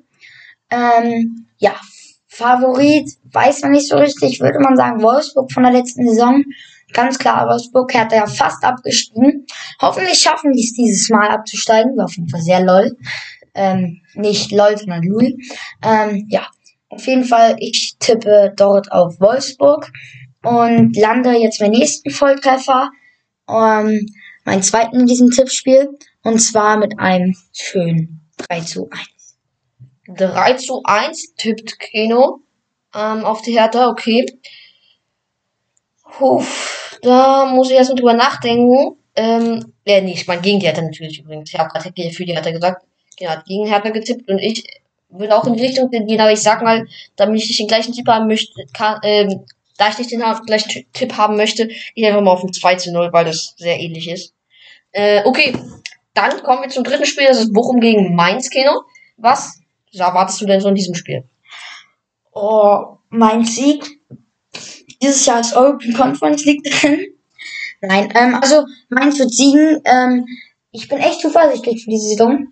Ähm, 0.71 1.47
ja, 1.59 1.75
Favorit 2.41 3.11
weiß 3.33 3.61
man 3.63 3.73
nicht 3.73 3.89
so 3.89 3.97
richtig, 3.97 4.41
würde 4.41 4.61
man 4.61 4.75
sagen 4.75 5.03
Wolfsburg 5.03 5.53
von 5.53 5.63
der 5.63 5.73
letzten 5.73 6.09
Saison. 6.09 6.43
Ganz 6.95 7.19
klar, 7.19 7.47
Wolfsburg 7.47 7.95
hat 7.95 8.13
ja 8.13 8.27
fast 8.27 8.65
abgestiegen. 8.65 9.47
Hoffentlich 9.81 10.19
schaffen 10.19 10.53
die 10.53 10.65
es 10.65 10.73
dieses 10.73 11.11
Mal 11.11 11.29
abzusteigen. 11.29 11.97
Wäre 11.97 12.07
auf 12.07 12.17
jeden 12.17 12.31
Fall 12.31 12.41
sehr 12.41 12.65
lol. 12.65 12.97
Ähm, 13.55 14.01
nicht 14.15 14.53
lol, 14.53 14.77
sondern 14.79 15.03
lul. 15.03 15.37
Ähm, 15.85 16.27
ja, 16.31 16.47
auf 16.89 17.07
jeden 17.07 17.25
Fall, 17.25 17.57
ich 17.59 17.97
tippe 18.01 18.55
dort 18.57 18.91
auf 18.91 19.21
Wolfsburg 19.21 19.93
und 20.43 20.97
lande 20.97 21.33
jetzt 21.33 21.61
meinen 21.61 21.79
nächsten 21.79 22.11
Volltreffer. 22.11 22.91
Ähm, 23.49 24.07
meinen 24.47 24.63
zweiten 24.63 25.01
in 25.01 25.07
diesem 25.07 25.31
Tippspiel. 25.31 25.91
Und 26.23 26.39
zwar 26.41 26.79
mit 26.79 26.99
einem 26.99 27.37
schönen 27.53 28.27
3 28.39 28.61
zu 28.61 28.89
1. 28.91 29.20
3 30.17 30.55
zu 30.55 30.83
1 30.85 31.35
tippt 31.37 31.79
Keno 31.79 32.41
ähm, 32.95 33.25
auf 33.25 33.43
die 33.43 33.53
Hertha, 33.53 33.89
okay. 33.89 34.27
Puh, 36.05 36.43
da 37.03 37.47
muss 37.47 37.71
ich 37.71 37.77
erstmal 37.77 37.97
drüber 37.97 38.15
nachdenken. 38.15 38.97
Ähm, 39.15 39.73
ja, 39.87 40.01
nee, 40.01 40.13
ich 40.13 40.27
meine 40.27 40.43
gegen 40.43 40.61
die 40.61 40.67
Hertha 40.67 40.83
natürlich 40.83 41.21
übrigens. 41.21 41.53
Ich 41.53 41.59
habe 41.59 41.71
gerade 41.71 42.13
für 42.13 42.25
die 42.25 42.33
Hertha 42.33 42.51
gesagt. 42.51 42.85
Genau, 43.19 43.35
gegen 43.47 43.67
Hertha 43.67 43.91
getippt 43.91 44.29
und 44.29 44.39
ich 44.39 44.65
würde 45.11 45.37
auch 45.37 45.47
in 45.47 45.55
die 45.55 45.65
Richtung 45.65 45.91
gehen, 45.91 46.21
aber 46.21 46.33
ich 46.33 46.41
sag 46.41 46.63
mal, 46.63 46.87
damit 47.17 47.43
ich 47.43 47.49
nicht 47.49 47.61
den 47.61 47.67
gleichen 47.67 47.93
Tipp 47.93 48.07
haben 48.07 48.29
möchte, 48.29 48.53
kann, 48.73 49.01
ähm, 49.03 49.45
da 49.77 49.89
ich 49.89 49.99
nicht 49.99 50.11
den 50.11 50.21
gleichen 50.47 50.87
Tipp 50.93 51.17
haben 51.17 51.37
möchte, 51.37 51.69
ich 51.95 52.07
einfach 52.07 52.21
mal 52.21 52.33
auf 52.33 52.45
ein 52.45 52.53
2 52.53 52.77
zu 52.77 52.93
0, 52.93 53.13
weil 53.13 53.25
das 53.25 53.55
sehr 53.57 53.79
ähnlich 53.79 54.09
ist. 54.09 54.35
Äh, 54.93 55.23
okay, 55.25 55.55
dann 56.15 56.43
kommen 56.43 56.63
wir 56.63 56.69
zum 56.69 56.85
dritten 56.85 57.07
Spiel, 57.07 57.27
das 57.27 57.41
ist 57.41 57.53
Bochum 57.53 57.81
gegen 57.81 58.15
Mainz, 58.15 58.51
Keno. 58.51 58.83
Was 59.17 59.60
erwartest 59.99 60.41
du 60.41 60.47
denn 60.47 60.61
so 60.61 60.69
in 60.69 60.75
diesem 60.75 60.95
Spiel? 60.95 61.25
Oh, 62.33 62.99
mein 63.09 63.45
Sieg. 63.45 63.85
Dieses 65.03 65.27
Jahr 65.27 65.41
ist 65.41 65.57
European 65.57 65.95
Conference 65.95 66.45
League 66.45 66.63
drin. 66.65 67.07
Nein, 67.81 68.13
ähm, 68.15 68.35
also 68.35 68.65
Mainz 68.89 69.19
wird 69.19 69.33
siegen. 69.33 69.81
Ähm, 69.85 70.27
ich 70.71 70.89
bin 70.89 70.99
echt 70.99 71.21
zuversichtlich 71.21 71.85
für 71.85 71.91
diese 71.91 72.09
Saison. 72.09 72.49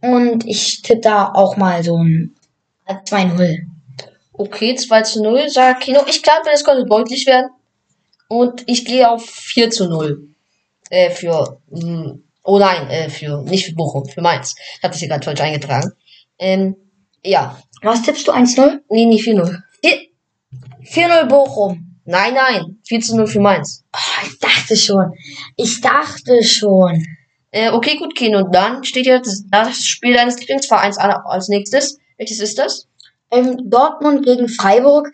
Und 0.00 0.46
ich 0.46 0.82
tippe 0.82 1.00
da 1.00 1.32
auch 1.32 1.56
mal 1.56 1.82
so 1.82 1.96
ein 1.96 2.34
2-0. 2.86 3.66
Okay, 4.32 4.74
2 4.74 5.02
zu 5.02 5.22
0, 5.22 5.48
sagt 5.48 5.82
Kino. 5.82 6.00
Ich 6.06 6.22
glaube, 6.22 6.50
es 6.52 6.64
könnte 6.64 6.84
deutlich 6.86 7.26
werden. 7.26 7.50
Und 8.28 8.64
ich 8.66 8.84
gehe 8.84 9.08
auf 9.08 9.24
4 9.24 9.70
zu 9.70 9.88
0. 9.88 10.28
Äh, 10.90 11.10
für, 11.10 11.60
mh, 11.70 12.18
oh 12.42 12.58
nein, 12.58 12.88
äh, 12.90 13.08
für, 13.08 13.42
nicht 13.42 13.66
für 13.66 13.74
Bochum, 13.74 14.06
für 14.06 14.20
Mainz. 14.20 14.54
Ich 14.76 14.82
habe 14.82 14.92
das 14.92 14.98
hier 14.98 15.08
gerade 15.08 15.24
falsch 15.24 15.40
eingetragen. 15.40 15.92
Ähm, 16.38 16.76
ja. 17.24 17.56
Was 17.82 18.02
tippst 18.02 18.26
du? 18.26 18.32
1-0? 18.32 18.80
Nee, 18.88 19.06
nicht 19.06 19.26
4-0. 19.26 19.60
4-0 20.84 21.26
Bochum. 21.26 21.98
Nein, 22.04 22.34
nein, 22.34 22.78
4 22.86 23.00
zu 23.00 23.16
0 23.16 23.26
für 23.26 23.40
Mainz. 23.40 23.84
Oh, 23.94 24.26
ich 24.26 24.38
dachte 24.38 24.76
schon. 24.76 25.12
Ich 25.56 25.80
dachte 25.80 26.42
schon. 26.42 27.04
Äh, 27.50 27.70
okay, 27.70 27.96
gut, 27.96 28.14
Kino. 28.14 28.38
Und 28.44 28.54
dann 28.54 28.84
steht 28.84 29.06
jetzt 29.06 29.44
das 29.50 29.78
Spiel 29.84 30.14
deines 30.14 30.38
Lieblingsvereins 30.38 30.98
an- 30.98 31.22
als 31.26 31.48
nächstes. 31.48 31.98
Welches 32.18 32.40
ist 32.40 32.58
das? 32.58 32.88
Ähm, 33.30 33.58
Dortmund 33.70 34.24
gegen 34.24 34.48
Freiburg. 34.48 35.10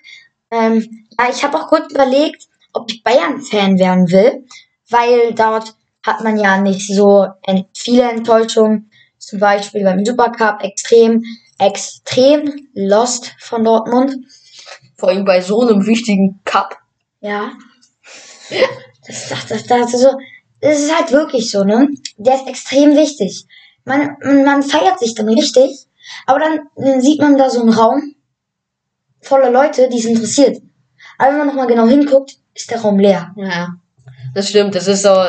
Ähm, 0.51 1.07
ja, 1.19 1.29
ich 1.31 1.45
habe 1.45 1.59
auch 1.59 1.69
kurz 1.69 1.93
überlegt, 1.93 2.45
ob 2.73 2.91
ich 2.91 3.03
Bayern-Fan 3.03 3.79
werden 3.79 4.11
will, 4.11 4.45
weil 4.89 5.33
dort 5.35 5.75
hat 6.05 6.23
man 6.25 6.39
ja 6.39 6.61
nicht 6.61 6.87
so 6.93 7.27
viele 7.77 8.11
Enttäuschungen. 8.11 8.90
Zum 9.21 9.39
Beispiel 9.39 9.85
beim 9.85 10.05
Supercup 10.05 10.63
extrem, 10.65 11.23
extrem 11.59 12.69
lost 12.75 13.33
von 13.39 13.63
Dortmund. 13.63 14.17
Vor 14.97 15.11
allem 15.11 15.25
bei 15.25 15.41
so 15.41 15.61
einem 15.61 15.87
wichtigen 15.87 16.41
Cup. 16.45 16.79
Ja. 17.21 17.53
Das, 19.07 19.29
das, 19.29 19.47
das, 19.47 19.67
das, 19.67 19.93
so, 19.93 20.09
das 20.61 20.79
ist 20.81 20.97
halt 20.97 21.13
wirklich 21.13 21.51
so, 21.51 21.65
ne? 21.65 21.89
Der 22.17 22.35
ist 22.35 22.49
extrem 22.49 22.97
wichtig. 22.97 23.45
Man, 23.85 24.17
man, 24.23 24.45
man 24.45 24.63
feiert 24.63 24.99
sich 24.99 25.15
dann 25.15 25.29
richtig, 25.29 25.87
aber 26.27 26.41
dann, 26.41 26.61
dann 26.77 27.01
sieht 27.01 27.21
man 27.21 27.37
da 27.37 27.51
so 27.51 27.61
einen 27.61 27.73
Raum 27.73 28.15
voller 29.21 29.51
Leute, 29.51 29.89
die 29.91 29.99
es 29.99 30.07
interessiert. 30.07 30.63
Aber 31.19 31.33
wenn 31.33 31.39
man 31.39 31.47
nochmal 31.49 31.67
genau 31.67 31.87
hinguckt, 31.87 32.39
ist 32.55 32.71
der 32.71 32.81
Raum 32.81 32.99
leer. 32.99 33.33
Ja, 33.37 33.75
das 34.35 34.49
stimmt. 34.49 34.75
Das 34.75 34.89
ist 34.89 35.03
so. 35.03 35.27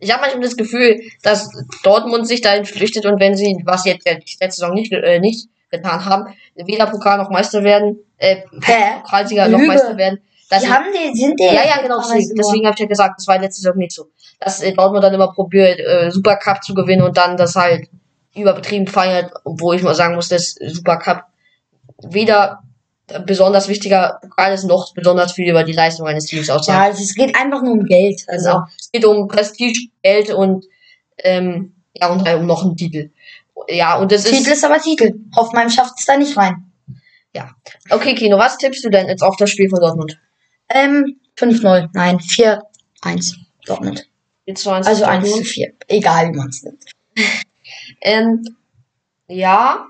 Ich 0.00 0.10
habe 0.12 0.22
manchmal 0.22 0.42
das 0.44 0.56
Gefühl, 0.56 1.00
dass 1.22 1.50
Dortmund 1.82 2.26
sich 2.26 2.40
dahin 2.40 2.64
flüchtet 2.64 3.06
und 3.06 3.20
wenn 3.20 3.36
sie, 3.36 3.60
was 3.64 3.84
jetzt 3.84 4.06
letzte 4.06 4.50
Saison 4.50 4.74
nicht, 4.74 4.92
äh, 4.92 5.20
nicht 5.20 5.48
getan 5.70 6.04
haben, 6.04 6.34
weder 6.56 6.86
Pokal 6.86 7.18
noch 7.18 7.30
Meister 7.30 7.62
werden, 7.62 7.98
äh, 8.18 8.36
Hä? 8.64 9.00
Pokalsieger 9.02 9.48
noch. 9.48 9.60
Meister 9.60 9.96
werden. 9.96 10.20
Dass 10.48 10.60
Die 10.62 10.66
sie- 10.66 10.72
haben 10.72 10.86
die, 10.92 11.16
sind 11.16 11.38
die. 11.38 11.44
ja, 11.44 11.64
ja, 11.64 11.80
genau, 11.80 11.98
deswegen, 12.00 12.34
deswegen 12.36 12.66
habe 12.66 12.74
ich 12.74 12.80
ja 12.80 12.86
gesagt, 12.86 13.14
das 13.18 13.28
war 13.28 13.38
letzte 13.38 13.62
Saison 13.62 13.78
nicht 13.78 13.92
so. 13.92 14.06
Dass 14.40 14.60
äh, 14.62 14.72
Dortmund 14.72 15.04
dann 15.04 15.14
immer 15.14 15.32
probiert, 15.32 15.78
äh, 15.78 16.10
Supercup 16.10 16.62
zu 16.64 16.74
gewinnen 16.74 17.02
und 17.02 17.16
dann 17.16 17.36
das 17.36 17.54
halt 17.54 17.88
überbetrieben 18.34 18.86
feiert, 18.88 19.32
wo 19.44 19.72
ich 19.72 19.82
mal 19.82 19.94
sagen 19.94 20.14
muss, 20.16 20.28
dass 20.28 20.54
Supercup 20.60 21.22
weder 22.02 22.62
besonders 23.26 23.68
wichtiger 23.68 24.18
Pokal 24.22 24.52
ist, 24.54 24.64
noch 24.64 24.94
besonders 24.94 25.32
viel 25.32 25.48
über 25.50 25.64
die 25.64 25.72
Leistung 25.72 26.06
eines 26.06 26.26
Teams 26.26 26.46
Ja, 26.48 26.56
aussagt. 26.56 26.78
also 26.78 27.02
es 27.02 27.14
geht 27.14 27.34
einfach 27.36 27.62
nur 27.62 27.72
um 27.74 27.84
Geld. 27.84 28.22
Also, 28.28 28.50
Also, 28.50 28.62
es 28.78 28.90
geht 28.92 29.04
um 29.04 29.28
Prestige, 29.28 29.88
Geld 30.02 30.30
und, 30.30 30.64
ähm, 31.18 31.74
ja, 31.94 32.08
und 32.08 32.24
halt 32.26 32.38
um 32.40 32.46
noch 32.46 32.64
einen 32.64 32.76
Titel. 32.76 33.10
Ja, 33.68 33.98
und 33.98 34.10
das 34.12 34.24
Titel 34.24 34.50
ist, 34.50 34.58
ist 34.58 34.64
aber 34.64 34.78
Titel. 34.78 35.12
Hoffenheim 35.36 35.68
schafft 35.70 35.94
es 35.98 36.06
da 36.06 36.16
nicht 36.16 36.36
rein. 36.36 36.64
okay, 37.90 38.14
Kino, 38.14 38.38
was 38.38 38.58
tippst 38.58 38.84
du 38.84 38.90
denn 38.90 39.08
jetzt 39.08 39.22
auf 39.22 39.36
das 39.36 39.50
Spiel 39.50 39.68
von 39.68 39.80
Dortmund? 39.80 40.18
Ähm, 40.68 41.16
5-0. 41.36 41.88
Nein, 41.92 42.18
4-1. 42.18 43.34
Dortmund. 43.66 44.06
Also 44.48 44.62
zu 44.62 44.70
1 44.72 44.86
zu 44.86 45.04
Dortmund. 45.04 45.46
4. 45.46 45.72
Egal, 45.88 46.28
wie 46.32 46.36
man 46.36 46.48
es 46.48 46.62
nimmt. 46.62 46.84
Ähm, 48.00 48.44
ja, 49.28 49.84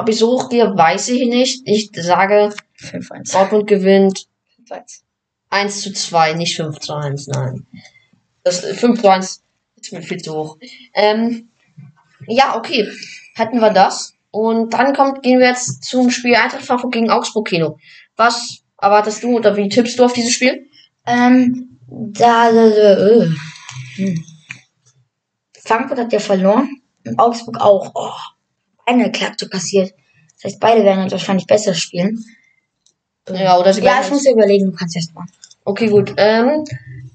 ob 0.00 0.08
ich 0.08 0.18
so 0.18 0.28
hochgehe, 0.28 0.76
weiß 0.76 1.08
ich 1.10 1.28
nicht. 1.28 1.62
Ich 1.66 1.90
sage, 1.92 2.54
5-1. 2.78 3.32
Dortmund 3.32 3.66
gewinnt 3.66 4.26
5-1. 4.68 5.02
1 5.50 5.80
zu 5.82 5.92
2, 5.92 6.34
nicht 6.34 6.56
5 6.56 6.78
zu 6.78 6.94
1, 6.94 7.26
nein. 7.28 7.66
Das 8.44 8.64
äh, 8.64 8.74
5 8.74 9.00
zu 9.00 9.08
1 9.08 9.42
ist 9.76 9.92
mir 9.92 10.02
viel 10.02 10.22
zu 10.22 10.34
hoch. 10.34 10.58
Ähm, 10.94 11.50
ja, 12.26 12.56
okay. 12.56 12.88
Hatten 13.36 13.60
wir 13.60 13.70
das. 13.70 14.14
Und 14.30 14.72
dann 14.72 14.94
kommt, 14.94 15.22
gehen 15.22 15.40
wir 15.40 15.48
jetzt 15.48 15.84
zum 15.84 16.10
Spiel 16.10 16.36
Eintracht 16.36 16.64
Frankfurt 16.64 16.92
gegen 16.92 17.10
Augsburg 17.10 17.48
Kino. 17.48 17.78
Was 18.16 18.62
erwartest 18.80 19.22
du 19.22 19.36
oder 19.36 19.56
wie 19.56 19.68
tippst 19.68 19.98
du 19.98 20.04
auf 20.04 20.12
dieses 20.12 20.32
Spiel? 20.32 20.66
Ähm, 21.06 21.78
da, 21.88 22.52
da, 22.52 22.70
da 22.70 23.22
äh. 23.22 23.28
hm. 23.96 24.24
Frankfurt 25.64 25.98
hat 25.98 26.12
ja 26.12 26.20
verloren 26.20 26.80
und 27.04 27.18
Augsburg 27.18 27.60
auch. 27.60 27.90
Oh, 27.94 28.39
eine 28.86 29.10
Klappe 29.10 29.48
kassiert. 29.48 29.92
Das 30.34 30.52
heißt, 30.52 30.60
beide 30.60 30.84
werden 30.84 31.02
jetzt 31.02 31.12
wahrscheinlich 31.12 31.46
besser 31.46 31.74
spielen. 31.74 32.18
Ja, 33.28 33.58
oder 33.58 33.72
sie 33.72 33.82
Ja, 33.82 34.00
ich 34.02 34.10
muss 34.10 34.26
überlegen, 34.26 34.70
du 34.70 34.76
kannst 34.76 34.96
erst 34.96 35.14
mal. 35.14 35.26
Okay, 35.64 35.88
gut. 35.88 36.14
Ähm, 36.16 36.64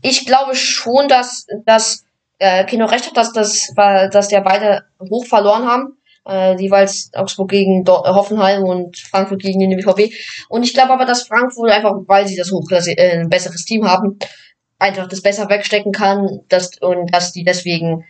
ich 0.01 0.25
glaube 0.25 0.55
schon, 0.55 1.07
dass, 1.07 1.47
dass 1.65 2.05
äh, 2.39 2.63
Kino 2.65 2.85
recht 2.85 3.07
hat, 3.07 3.17
dass, 3.17 3.33
das, 3.33 3.73
dass 3.75 4.27
der 4.27 4.41
beide 4.41 4.85
hoch 4.99 5.25
verloren 5.25 5.65
haben. 5.65 5.97
Äh, 6.27 6.59
jeweils 6.59 7.11
Augsburg 7.13 7.49
gegen 7.49 7.83
Dor 7.83 8.05
äh, 8.05 8.09
Hoffenheim 8.09 8.63
und 8.63 8.97
Frankfurt 8.97 9.41
gegen 9.41 9.59
den 9.59 9.77
BVB. 9.77 10.11
Und 10.49 10.63
ich 10.63 10.73
glaube 10.73 10.93
aber, 10.93 11.05
dass 11.05 11.27
Frankfurt 11.27 11.69
einfach, 11.69 11.93
weil 12.07 12.27
sie 12.27 12.35
das 12.35 12.51
hochklasse 12.51 12.97
äh, 12.97 13.19
ein 13.19 13.29
besseres 13.29 13.63
Team 13.63 13.87
haben, 13.87 14.17
einfach 14.79 15.07
das 15.07 15.21
besser 15.21 15.49
wegstecken 15.49 15.91
kann 15.91 16.41
dass, 16.49 16.77
und 16.79 17.13
dass 17.13 17.31
die 17.31 17.43
deswegen 17.43 18.05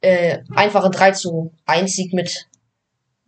äh, 0.00 0.38
einfach 0.54 0.84
ein 0.84 0.92
3 0.92 1.12
zu 1.12 1.52
1 1.66 1.92
Sieg 1.92 2.14
mit 2.14 2.46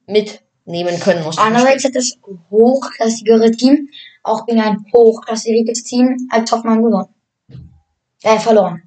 mitnehmen 0.06 0.98
können. 1.00 1.22
Spiel. 1.32 1.44
Andererseits 1.44 1.84
hat 1.84 1.94
das 1.94 2.18
hochklassigere 2.50 3.50
Team 3.52 3.88
auch 4.22 4.46
gegen 4.46 4.60
ein 4.60 4.84
hochklassiges 4.94 5.84
Team 5.84 6.16
als 6.30 6.50
Hoffenheim 6.52 6.82
gewonnen. 6.82 7.08
Äh, 8.22 8.38
verloren. 8.38 8.82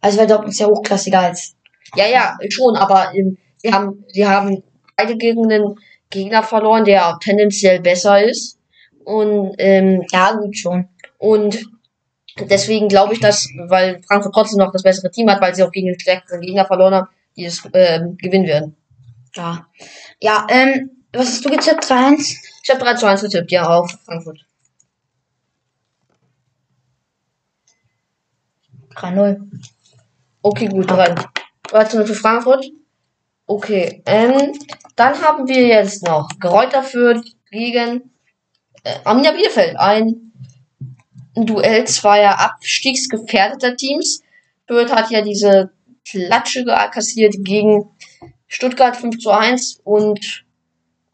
Also 0.00 0.18
weil 0.18 0.26
Dortmund 0.26 0.52
ist 0.52 0.60
ja 0.60 0.66
hochklassiger 0.66 1.20
als. 1.20 1.54
Ja, 1.94 2.06
ja, 2.06 2.36
schon, 2.48 2.76
aber 2.76 3.14
ähm, 3.14 3.36
sie 3.58 3.72
haben, 3.72 4.04
sie 4.08 4.26
haben 4.26 4.62
beide 4.96 5.16
gegen 5.16 5.44
einen 5.50 5.74
Gegner 6.08 6.42
verloren, 6.42 6.84
der 6.84 7.18
tendenziell 7.22 7.80
besser 7.80 8.22
ist. 8.24 8.58
Und, 9.04 9.54
ähm, 9.58 10.04
Ja, 10.12 10.32
gut 10.32 10.56
schon. 10.56 10.88
und 11.18 11.64
deswegen 12.48 12.88
glaube 12.88 13.12
ich, 13.14 13.20
dass, 13.20 13.48
weil 13.68 14.00
Frankfurt 14.06 14.34
trotzdem 14.34 14.58
noch 14.58 14.72
das 14.72 14.82
bessere 14.82 15.10
Team 15.10 15.28
hat, 15.30 15.40
weil 15.40 15.54
sie 15.54 15.62
auch 15.62 15.70
gegen 15.72 15.88
den 15.88 15.98
stärkeren 15.98 16.40
Gegner 16.40 16.64
verloren 16.64 16.94
haben, 16.94 17.08
die 17.36 17.44
es 17.44 17.62
ähm, 17.72 18.16
gewinnen 18.18 18.46
werden. 18.46 18.76
Ja. 19.34 19.66
Ja, 20.20 20.46
ähm, 20.48 21.04
was 21.12 21.26
hast 21.26 21.44
du 21.44 21.50
getippt? 21.50 21.84
3-1? 21.84 22.36
Ich 22.62 22.70
habe 22.70 22.80
3 22.80 22.94
zu 22.94 23.06
1 23.06 23.22
getippt, 23.22 23.50
ja, 23.52 23.66
auf 23.66 23.90
Frankfurt. 24.04 24.44
3-0. 28.94 29.40
Okay, 30.42 30.66
gut, 30.68 30.90
3. 30.90 31.14
3 31.64 31.84
zu 31.84 31.96
0 31.98 32.06
für 32.06 32.14
Frankfurt. 32.14 32.66
Okay, 33.46 34.02
ähm, 34.06 34.52
dann 34.96 35.20
haben 35.20 35.48
wir 35.48 35.66
jetzt 35.66 36.04
noch 36.04 36.28
Geräuter 36.38 36.82
Fürth 36.82 37.24
gegen 37.50 38.12
äh, 38.84 38.94
Arminia 39.04 39.32
Bielefeld. 39.32 39.76
Ein 39.76 40.32
Duell 41.34 41.86
zweier 41.86 42.38
abstiegsgefährdeter 42.38 43.76
Teams. 43.76 44.22
Fürth 44.66 44.92
hat 44.92 45.10
ja 45.10 45.22
diese 45.22 45.72
Klatsche 46.04 46.64
kassiert 46.92 47.34
gegen 47.38 47.90
Stuttgart 48.50 48.96
5 48.96 49.18
zu 49.18 49.30
1 49.30 49.80
und 49.84 50.44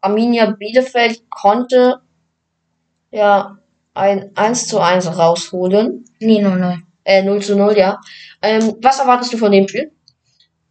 Arminia 0.01 0.49
Bielefeld 0.49 1.29
konnte 1.29 2.01
ja 3.11 3.59
ein 3.93 4.31
1 4.35 4.67
zu 4.67 4.79
1 4.79 5.17
rausholen. 5.17 6.03
Nee, 6.19 6.43
0-0. 6.43 6.79
Äh, 7.03 7.21
0 7.21 7.41
zu 7.43 7.55
0, 7.55 7.77
ja. 7.77 7.99
Ähm, 8.41 8.75
was 8.81 8.99
erwartest 8.99 9.33
du 9.33 9.37
von 9.37 9.51
dem 9.51 9.67
Spiel? 9.67 9.91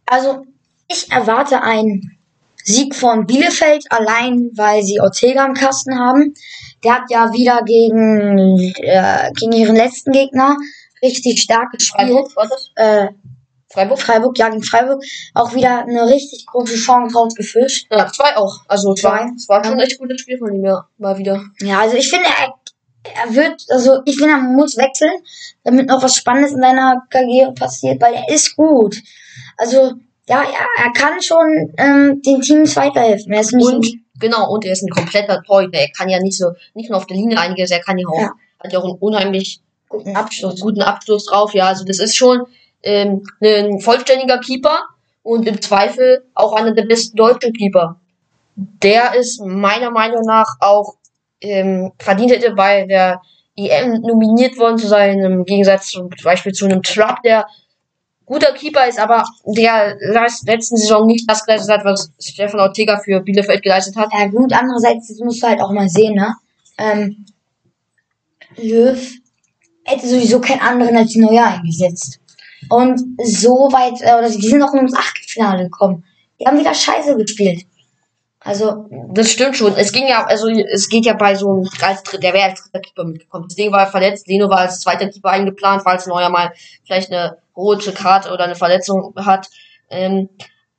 Also, 0.05 0.45
ich 0.89 1.09
erwarte 1.09 1.61
einen 1.61 2.19
Sieg 2.63 2.95
von 2.95 3.25
Bielefeld, 3.25 3.85
allein 3.89 4.51
weil 4.55 4.83
sie 4.83 4.99
Ortega 4.99 5.45
im 5.45 5.53
Kasten 5.53 5.97
haben. 5.97 6.33
Der 6.83 6.95
hat 6.95 7.09
ja 7.09 7.31
wieder 7.31 7.61
gegen, 7.63 8.59
äh, 8.83 9.31
gegen 9.39 9.53
ihren 9.53 9.75
letzten 9.77 10.11
Gegner 10.11 10.57
richtig 11.01 11.41
stark 11.41 11.71
gespielt. 11.71 12.09
Freiburg, 12.09 12.35
war 12.35 12.47
das? 12.47 12.71
Äh, 12.75 13.07
Freiburg? 13.69 13.99
Freiburg, 13.99 14.37
ja, 14.37 14.49
gegen 14.49 14.63
Freiburg. 14.63 15.03
Auch 15.33 15.53
wieder 15.53 15.79
eine 15.79 16.07
richtig 16.07 16.45
große 16.45 16.75
Chance 16.75 17.15
rausgefischt. 17.17 17.87
Ja, 17.91 18.07
zwei 18.11 18.35
auch. 18.37 18.61
Also 18.67 18.93
zwei. 18.93 19.29
Es 19.35 19.47
war 19.49 19.63
schon 19.63 19.73
Ja. 19.77 19.79
ein 19.83 19.85
echt 19.87 19.99
gutes 19.99 20.21
Spiel 20.21 20.37
von 20.37 20.53
ihm, 20.53 20.63
ja. 20.65 20.85
Mal 20.97 21.17
wieder. 21.17 21.43
Ja, 21.61 21.79
also 21.81 21.97
ich 21.97 22.09
finde, 22.09 22.27
er, 22.27 22.53
er 23.25 23.35
wird, 23.35 23.61
also 23.69 23.99
ich 24.05 24.17
finde, 24.17 24.33
er 24.33 24.39
muss 24.41 24.77
wechseln, 24.77 25.11
damit 25.63 25.87
noch 25.87 26.01
was 26.01 26.15
Spannendes 26.15 26.53
in 26.53 26.61
seiner 26.61 27.03
Karriere 27.09 27.53
passiert, 27.53 28.01
weil 28.01 28.13
er 28.13 28.29
ist 28.33 28.55
gut. 28.55 28.95
Also, 29.57 29.93
ja, 30.29 30.41
er, 30.43 30.85
er 30.85 30.91
kann 30.93 31.21
schon 31.21 31.73
ähm, 31.77 32.21
den 32.25 32.41
Teams 32.41 32.75
weiterhelfen. 32.75 33.31
Er 33.33 33.41
ist 33.41 33.53
nicht 33.53 33.65
Und, 33.65 33.87
genau, 34.19 34.49
und 34.51 34.65
er 34.65 34.73
ist 34.73 34.83
ein 34.83 34.89
kompletter 34.89 35.41
Torhüter. 35.43 35.79
Er 35.79 35.89
kann 35.91 36.09
ja 36.09 36.19
nicht 36.19 36.37
so, 36.37 36.51
nicht 36.73 36.89
nur 36.89 36.97
auf 36.97 37.05
der 37.07 37.17
Linie 37.17 37.37
einiges, 37.39 37.71
er 37.71 37.79
kann 37.81 37.97
ja 37.97 38.07
auch, 38.07 38.19
Ja. 38.19 38.31
hat 38.63 38.71
ja 38.73 38.79
auch 38.79 38.85
einen 38.85 38.97
unheimlich 38.99 39.61
guten 39.89 40.15
Abschluss, 40.15 40.59
guten 40.61 40.81
Abschluss 40.81 41.25
drauf. 41.25 41.53
Ja, 41.53 41.67
also 41.67 41.85
das 41.85 41.99
ist 41.99 42.15
schon 42.15 42.45
ähm, 42.87 43.23
ein 43.41 43.79
vollständiger 43.81 44.39
Keeper 44.39 44.79
und 45.23 45.45
im 45.45 45.61
Zweifel 45.61 46.23
auch 46.33 46.53
einer 46.53 46.73
der 46.73 46.85
besten 46.85 47.17
deutschen 47.17 47.53
Keeper. 47.53 47.99
Der 48.55 49.13
ist 49.15 49.41
meiner 49.41 49.91
Meinung 49.91 50.21
nach 50.25 50.47
auch 50.61 50.95
ähm, 51.41 51.91
verdient 51.99 52.31
hätte 52.31 52.51
bei 52.55 52.85
der 52.85 53.21
EM 53.55 54.01
nominiert 54.01 54.57
worden 54.57 54.77
zu 54.77 54.87
sein, 54.87 55.19
im 55.19 55.43
Gegensatz 55.43 55.89
zum 55.89 56.09
Beispiel 56.23 56.53
zu 56.53 56.65
einem 56.65 56.81
Trapp, 56.81 57.21
der 57.23 57.45
guter 58.25 58.53
Keeper 58.53 58.87
ist, 58.87 58.99
aber 58.99 59.23
der 59.45 59.97
letzten 60.45 60.77
Saison 60.77 61.07
nicht 61.07 61.29
das 61.29 61.45
geleistet 61.45 61.77
hat, 61.77 61.85
was 61.85 62.11
Stefan 62.19 62.59
Ortega 62.59 62.99
für 62.99 63.19
Bielefeld 63.19 63.63
geleistet 63.63 63.95
hat. 63.95 64.09
Ja 64.13 64.27
gut, 64.27 64.53
andererseits 64.53 65.07
das 65.07 65.19
musst 65.19 65.43
du 65.43 65.47
halt 65.47 65.61
auch 65.61 65.71
mal 65.71 65.89
sehen, 65.89 66.15
ne? 66.15 66.35
Ähm, 66.77 67.25
Löw 68.57 68.97
hätte 69.83 70.07
sowieso 70.07 70.39
keinen 70.39 70.61
anderen 70.61 70.97
als 70.97 71.15
Neuer 71.15 71.45
eingesetzt. 71.45 72.19
Und 72.69 72.99
so 73.23 73.69
weit, 73.71 74.01
äh, 74.01 74.17
oder 74.17 74.29
die 74.29 74.47
sind 74.47 74.61
auch 74.61 74.73
nur 74.73 74.81
ins 74.81 74.95
Achtelfinale 74.95 75.63
gekommen. 75.63 76.03
Die 76.39 76.45
haben 76.45 76.59
wieder 76.59 76.73
Scheiße 76.73 77.15
gespielt. 77.17 77.65
Also, 78.39 78.87
Das 79.09 79.31
stimmt 79.31 79.57
schon. 79.57 79.73
Es 79.75 79.91
ging 79.91 80.07
ja, 80.07 80.25
also 80.25 80.47
es 80.47 80.87
geht 80.89 81.05
ja 81.05 81.13
bei 81.13 81.35
so 81.35 81.49
einem, 81.51 81.69
als, 81.81 82.03
der 82.03 82.33
wäre 82.33 82.49
als 82.49 82.63
dritter 82.63 82.79
Keeper 82.79 83.03
mitgekommen. 83.03 83.47
Deswegen 83.49 83.71
war 83.73 83.81
er 83.81 83.87
verletzt. 83.87 84.27
Leno 84.27 84.49
war 84.49 84.59
als 84.59 84.79
zweiter 84.79 85.09
Keeper 85.09 85.29
eingeplant, 85.31 85.81
falls 85.83 86.05
Neuer 86.05 86.29
mal 86.29 86.53
vielleicht 86.85 87.11
eine 87.11 87.37
rote 87.55 87.91
Karte 87.91 88.31
oder 88.31 88.43
eine 88.45 88.55
Verletzung 88.55 89.13
hat. 89.17 89.49
Ähm, 89.89 90.29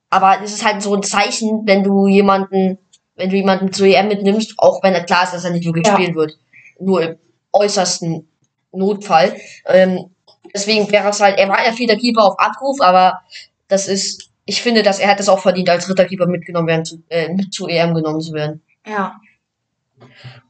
aber 0.09 0.39
es 0.43 0.55
ist 0.55 0.65
halt 0.65 0.83
so 0.83 0.95
ein 0.95 1.03
Zeichen, 1.03 1.63
wenn 1.67 1.83
du 1.85 2.07
jemanden, 2.07 2.79
wenn 3.17 3.29
du 3.29 3.37
jemanden 3.37 3.73
zu 3.73 3.85
EM 3.85 4.09
mitnimmst, 4.09 4.55
auch 4.59 4.83
wenn 4.83 4.95
er 4.95 5.05
klar 5.05 5.25
ist, 5.25 5.35
dass 5.35 5.45
er 5.45 5.51
nicht 5.51 5.67
wirklich 5.67 5.87
Ja. 5.87 5.95
spielen 5.95 6.15
wird. 6.15 6.39
Nur 6.81 7.03
im 7.03 7.19
äußersten 7.53 8.29
Notfall. 8.73 9.37
Ähm, 9.67 10.11
deswegen 10.55 10.91
wäre 10.91 11.09
es 11.09 11.21
halt, 11.21 11.39
er 11.39 11.49
war 11.49 11.65
ja 11.65 11.73
vierter 11.73 11.97
Keeper 11.97 12.25
auf 12.25 12.39
Abruf, 12.39 12.81
aber 12.81 13.21
das 13.69 13.89
ist, 13.89 14.31
ich 14.45 14.63
finde, 14.63 14.83
dass 14.83 14.99
er 14.99 15.09
hat 15.09 15.21
es 15.21 15.29
auch 15.29 15.41
verdient, 15.41 15.69
als 15.71 15.87
dritter 15.87 16.05
Keeper 16.07 16.27
mitgenommen 16.27 16.69
werden 16.69 16.85
zu, 16.85 17.03
äh, 17.09 17.29
mit 17.33 17.53
zu 17.53 17.67
EM 17.69 17.95
genommen 17.95 18.21
zu 18.21 18.33
werden. 18.33 18.63
ja. 18.87 19.17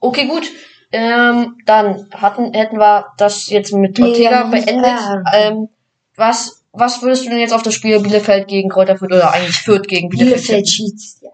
Okay, 0.00 0.26
gut. 0.26 0.48
Ähm, 0.92 1.56
dann 1.66 2.08
hatten, 2.14 2.52
hätten 2.54 2.78
wir 2.78 3.06
das 3.18 3.48
jetzt 3.48 3.72
mit 3.74 3.98
Nee, 3.98 4.04
Ortega 4.08 4.44
nicht, 4.48 4.66
beendet. 4.66 4.90
äh, 5.32 5.48
Ähm, 5.48 5.68
was, 6.16 6.64
was 6.72 7.02
würdest 7.02 7.26
du 7.26 7.30
denn 7.30 7.40
jetzt 7.40 7.52
auf 7.52 7.62
das 7.62 7.74
Spiel 7.74 8.00
Bielefeld 8.00 8.48
gegen 8.48 8.68
Kräuter 8.68 8.96
Fürth 8.96 9.12
oder 9.12 9.32
eigentlich 9.32 9.56
Fürth 9.56 9.86
gegen 9.88 10.08
Bielefeld? 10.08 10.36
Bielefeld 10.46 10.68
schießt. 10.68 11.22
Ja. 11.22 11.30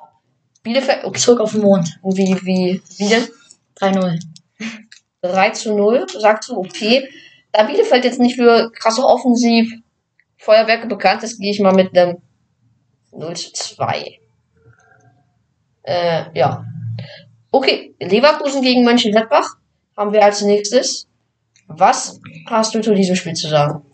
Bielefeld, 0.63 1.05
okay. 1.05 1.19
Zurück 1.21 1.41
auf 1.41 1.53
den 1.53 1.61
Mond. 1.63 1.99
Wie, 2.03 2.37
wie, 2.43 2.83
wie 2.99 3.09
denn? 3.09 3.29
3-0. 3.81 4.21
3 5.23 5.51
zu 5.51 5.75
0, 5.77 6.07
sagst 6.19 6.49
du, 6.49 6.57
okay. 6.59 7.09
Da 7.55 7.63
Bielefeld 7.63 8.05
jetzt 8.05 8.19
nicht 8.19 8.35
für 8.35 8.73
krasse 8.73 9.07
Offensiv 9.07 9.73
Feuerwerke 10.39 10.89
bekannt 10.89 11.23
ist, 11.23 11.39
gehe 11.39 11.53
ich 11.53 11.61
mal 11.61 11.73
mit 11.73 11.97
einem 11.97 12.21
0 13.13 13.37
zu 13.37 13.53
2. 13.53 14.19
Äh, 15.85 16.25
ja. 16.35 16.65
Okay, 17.53 17.95
Leverkusen 18.01 18.61
gegen 18.61 18.83
Mönchengladbach 18.83 19.55
haben 19.97 20.13
wir 20.13 20.25
als 20.25 20.43
nächstes. 20.43 21.07
Was 21.69 22.21
hast 22.47 22.75
du 22.75 22.81
zu 22.81 22.93
diesem 22.93 23.15
Spiel 23.15 23.35
zu 23.35 23.49
sagen? 23.49 23.87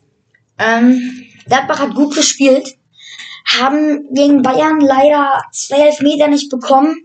Ähm, 0.59 1.27
Gladbach 1.45 1.81
hat 1.81 1.95
gut 1.95 2.15
gespielt, 2.15 2.79
haben 3.59 4.09
gegen 4.15 4.41
Bayern 4.41 4.81
leider 4.81 5.43
zwei 5.53 5.89
Elfmeter 5.89 6.29
nicht 6.29 6.51
bekommen, 6.51 6.97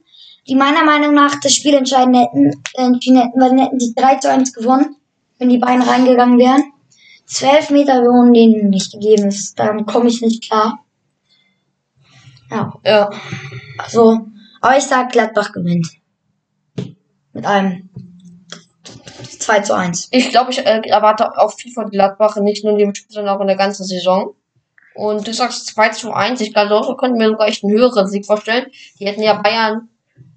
die 0.48 0.56
meiner 0.56 0.86
Meinung 0.86 1.14
nach 1.14 1.38
das 1.42 1.54
Spiel 1.54 1.74
entscheiden 1.74 2.14
hätten, 2.14 2.64
äh, 2.76 2.86
entschieden 2.86 3.18
hätten, 3.18 3.42
weil 3.42 3.50
dann 3.50 3.60
hätten 3.60 3.78
die 3.78 3.94
3 3.94 4.16
zu 4.16 4.32
1 4.32 4.54
gewonnen, 4.54 4.96
wenn 5.38 5.50
die 5.50 5.58
beiden 5.58 5.82
reingegangen 5.82 6.38
wären. 6.38 6.64
Zwei 7.26 7.58
Elfmeter 7.58 8.02
wurden 8.04 8.34
denen 8.34 8.70
nicht 8.70 8.92
gegeben, 8.92 9.26
das, 9.26 9.54
damit 9.56 9.88
komme 9.88 10.10
ich 10.10 10.22
nicht 10.22 10.44
klar. 10.44 10.80
Ja, 12.52 12.74
Ja, 12.84 13.10
also, 13.80 14.28
aber 14.62 14.78
ich 14.78 14.84
sag 14.84 15.12
Gladbach 15.12 15.52
gewinnt. 15.52 15.90
Mit 17.34 17.46
einem 17.46 17.90
2 19.40 19.60
zu 19.62 19.76
1. 19.76 20.10
ich 20.12 20.30
glaube, 20.30 20.52
ich 20.52 20.60
äh, 20.60 20.82
erwarte 20.86 21.38
auch 21.38 21.54
viel 21.54 21.74
von 21.74 21.90
Gladbach, 21.90 22.38
nicht 22.38 22.64
nur 22.64 22.74
in 22.74 22.80
dem 22.80 22.96
Spiel, 22.96 23.14
sondern 23.14 23.36
auch 23.36 23.42
in 23.42 23.48
der 23.48 23.58
ganzen 23.58 23.84
Saison. 23.84 24.36
Und 24.94 25.28
du 25.28 25.34
sagst 25.34 25.68
2 25.68 25.90
zu 25.90 26.14
1. 26.14 26.40
Ich 26.42 26.54
glaube, 26.54 26.84
so 26.84 26.96
könnten 26.96 27.20
wir 27.20 27.28
sogar 27.28 27.48
echt 27.48 27.64
einen 27.64 27.74
höheren 27.74 28.08
Sieg 28.08 28.26
vorstellen. 28.26 28.68
Die 29.00 29.06
hätten 29.06 29.22
ja 29.22 29.34
Bayern 29.34 29.90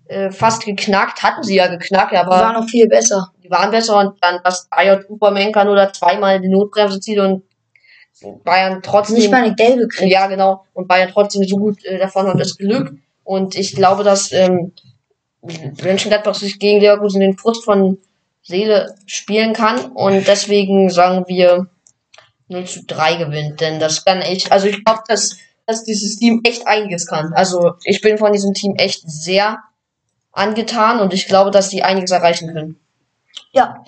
äh, 0.09 0.31
fast 0.31 0.65
geknackt, 0.65 1.23
hatten 1.23 1.43
sie 1.43 1.57
ja 1.57 1.69
geknackt, 1.69 2.13
Die 2.13 2.17
aber 2.17 2.31
waren 2.31 2.55
noch 2.55 2.69
viel 2.69 2.89
besser. 2.89 3.33
Besser 3.71 3.99
und 3.99 4.17
dann, 4.23 4.41
dass 4.45 4.67
Ayot 4.71 5.09
Upamenka 5.09 5.65
nur 5.65 5.77
da 5.77 5.93
zweimal 5.93 6.41
die 6.41 6.49
Notbremse 6.49 7.01
zieht 7.01 7.19
und 7.19 7.43
Bayern 8.45 8.81
trotzdem, 8.83 9.17
Nicht 9.17 9.31
mal 9.31 9.45
eine 9.45 9.55
gelbe 9.55 9.87
kriegt. 9.87 10.11
ja 10.11 10.27
genau, 10.27 10.65
und 10.73 10.89
Bayern 10.89 11.11
trotzdem 11.13 11.45
so 11.45 11.57
gut 11.57 11.85
äh, 11.85 11.99
davon 11.99 12.27
hat 12.27 12.41
das 12.41 12.57
Glück. 12.57 12.95
Und 13.23 13.55
ich 13.55 13.75
glaube, 13.75 14.03
dass 14.03 14.33
ähm, 14.33 14.73
Mönchengladbach 15.43 16.35
sich 16.35 16.59
gegen 16.59 16.81
Leverkusen 16.81 17.21
den 17.21 17.37
Frust 17.39 17.65
von 17.65 17.99
Seele 18.43 18.95
spielen 19.07 19.53
kann 19.53 19.93
und 19.93 20.27
deswegen 20.27 20.91
sagen 20.91 21.25
wir 21.29 21.69
0 22.49 22.65
zu 22.65 22.85
3 22.87 23.17
gewinnt, 23.17 23.61
denn 23.61 23.79
das 23.79 24.05
kann 24.05 24.21
echt, 24.23 24.51
also 24.51 24.67
ich 24.67 24.83
glaube, 24.85 25.03
dass, 25.07 25.37
dass 25.67 25.85
dieses 25.85 26.17
Team 26.17 26.41
echt 26.45 26.67
einiges 26.67 27.07
kann. 27.07 27.33
Also 27.35 27.75
ich 27.85 28.01
bin 28.01 28.17
von 28.19 28.33
diesem 28.33 28.55
Team 28.55 28.75
echt 28.77 29.03
sehr 29.07 29.59
angetan 30.33 31.01
und 31.01 31.13
ich 31.13 31.27
glaube, 31.27 31.51
dass 31.51 31.69
die 31.69 31.83
einiges 31.83 32.11
erreichen 32.11 32.53
können. 32.53 32.81
Ja, 33.53 33.83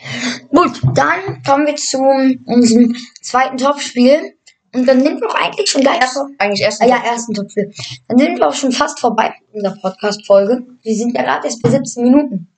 gut, 0.49 0.81
dann 0.95 1.43
kommen 1.47 1.67
wir 1.67 1.77
zu 1.77 1.99
unserem 2.47 2.97
zweiten 3.21 3.57
Topspiel. 3.57 4.35
Und 4.73 4.87
dann 4.87 5.03
sind 5.03 5.21
wir 5.21 5.29
auch 5.29 5.35
eigentlich 5.35 5.69
schon 5.69 5.83
gleich. 5.83 6.01
Eigentlich 6.39 6.63
erst 6.63 6.81
Ah, 6.81 6.87
ja, 6.87 7.03
ersten 7.05 7.35
Topspiel. 7.35 7.73
Dann 8.09 8.19
sind 8.19 8.39
wir 8.39 8.49
auch 8.49 8.55
schon 8.55 8.71
fast 8.73 9.01
vorbei 9.01 9.35
in 9.53 9.63
der 9.63 9.77
Podcast-Folge. 9.83 10.65
Wir 10.83 10.95
sind 10.95 11.15
ja 11.15 11.23
gerade 11.23 11.47
erst 11.47 11.61
bei 11.61 11.71
17 11.71 12.05
Minuten. 12.05 12.49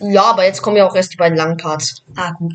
Ja, 0.00 0.24
aber 0.24 0.44
jetzt 0.44 0.62
kommen 0.62 0.78
ja 0.78 0.88
auch 0.88 0.96
erst 0.96 1.12
die 1.12 1.18
beiden 1.18 1.36
langen 1.36 1.58
Parts. 1.58 2.02
Ah, 2.16 2.32
gut. 2.32 2.54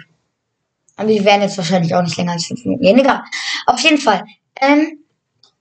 Aber 0.96 1.08
wir 1.08 1.24
werden 1.24 1.44
jetzt 1.44 1.58
wahrscheinlich 1.58 1.94
auch 1.94 2.02
nicht 2.02 2.18
länger 2.18 2.32
als 2.32 2.46
5 2.48 2.66
Minuten 2.66 2.84
gehen. 2.84 3.00
Egal. 3.00 3.24
Auf 3.68 3.80
jeden 3.82 4.00
Fall. 4.00 4.24
Ähm, 4.60 5.04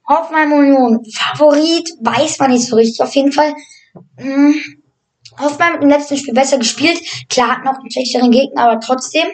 Hoffenheim 0.08 0.52
Union. 0.52 1.04
Favorit 1.12 1.90
weiß 2.00 2.38
man 2.38 2.50
nicht 2.52 2.66
so 2.66 2.76
richtig. 2.76 3.02
Auf 3.02 3.14
jeden 3.14 3.32
Fall. 3.32 3.54
Hm, 4.16 4.54
Hoffenheim 5.38 5.74
hat 5.74 5.82
im 5.82 5.88
letzten 5.88 6.16
Spiel 6.16 6.34
besser 6.34 6.58
gespielt. 6.58 7.00
Klar, 7.28 7.56
hat 7.56 7.64
noch 7.64 7.78
einen 7.78 7.90
schlechteren 7.90 8.30
Gegner, 8.30 8.62
aber 8.62 8.80
trotzdem. 8.80 9.26